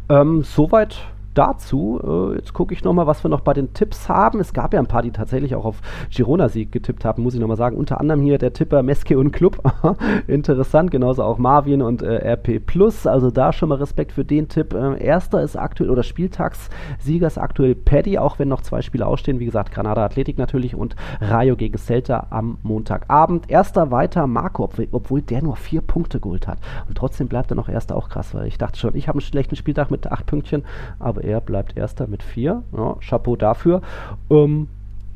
[0.09, 2.01] Ähm, soweit dazu.
[2.03, 4.41] Äh, jetzt gucke ich nochmal, was wir noch bei den Tipps haben.
[4.41, 5.81] Es gab ja ein paar, die tatsächlich auch auf
[6.11, 7.77] Girona-Sieg getippt haben, muss ich nochmal sagen.
[7.77, 9.61] Unter anderem hier der Tipper Meske und Club.
[10.27, 13.07] Interessant, genauso auch Marvin und äh, RP Plus.
[13.07, 14.75] Also da schon mal Respekt für den Tipp.
[14.75, 19.41] Äh, erster ist aktuell, oder Spieltagssieger ist aktuell Paddy, auch wenn noch zwei Spiele ausstehen.
[19.41, 23.51] Wie gesagt, Granada Athletik natürlich und Rayo gegen Celta am Montagabend.
[23.51, 26.59] Erster weiter Marco, obwohl der nur vier Punkte geholt hat.
[26.89, 29.27] Und trotzdem bleibt er noch erster, auch krass, weil ich dachte schon, ich habe einen
[29.27, 30.65] schlechten Spieltag mit acht Pünktchen,
[30.99, 32.63] aber er bleibt Erster mit vier.
[32.77, 33.83] Ja, Chapeau dafür.
[34.31, 34.69] Ähm,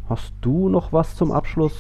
[0.09, 1.75] hast du noch was zum Abschluss?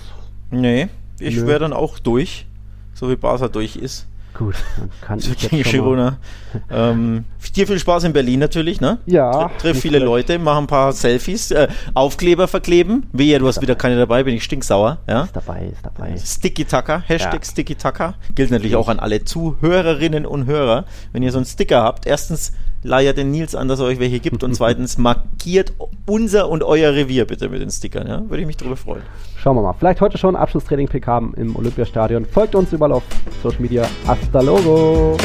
[0.50, 2.46] Nee, ich wäre dann auch durch,
[2.94, 4.06] so wie Barca durch ist.
[4.34, 6.18] Gut, dann kann ich gegen Girona.
[6.70, 7.24] ähm,
[7.54, 8.98] dir viel Spaß in Berlin natürlich, ne?
[9.06, 9.50] Ja.
[9.58, 13.06] Triff viele Leute, mach ein paar Selfies, äh, Aufkleber verkleben.
[13.12, 14.98] Wehe, du hast wieder keine dabei, bin ich stinksauer.
[15.08, 15.24] Ja?
[15.24, 16.16] Ist dabei, ist dabei.
[16.16, 17.50] Sticky Tucker, Hashtag ja.
[17.50, 18.14] Sticky Tucker.
[18.34, 20.84] Gilt natürlich auch an alle Zuhörerinnen und Hörer.
[21.12, 24.20] Wenn ihr so einen Sticker habt, erstens leiert den Nils an, dass er euch welche
[24.20, 25.72] gibt und zweitens markiert
[26.06, 28.22] unser und euer Revier bitte mit den Stickern, ja?
[28.28, 29.02] Würde ich mich drüber freuen.
[29.36, 29.74] Schauen wir mal.
[29.78, 32.24] Vielleicht heute schon Abschlusstraining PK im Olympiastadion.
[32.24, 33.04] Folgt uns überall auf
[33.42, 33.88] Social Media.
[34.06, 35.16] Hasta logo!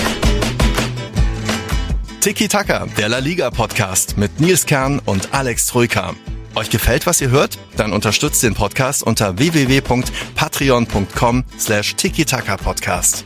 [2.24, 6.14] Tiki Taka, der La Liga Podcast mit Nils Kern und Alex Troika.
[6.56, 7.60] Euch gefällt, was ihr hört?
[7.76, 13.26] Dann unterstützt den Podcast unter www.patreon.com slash tiki Podcast.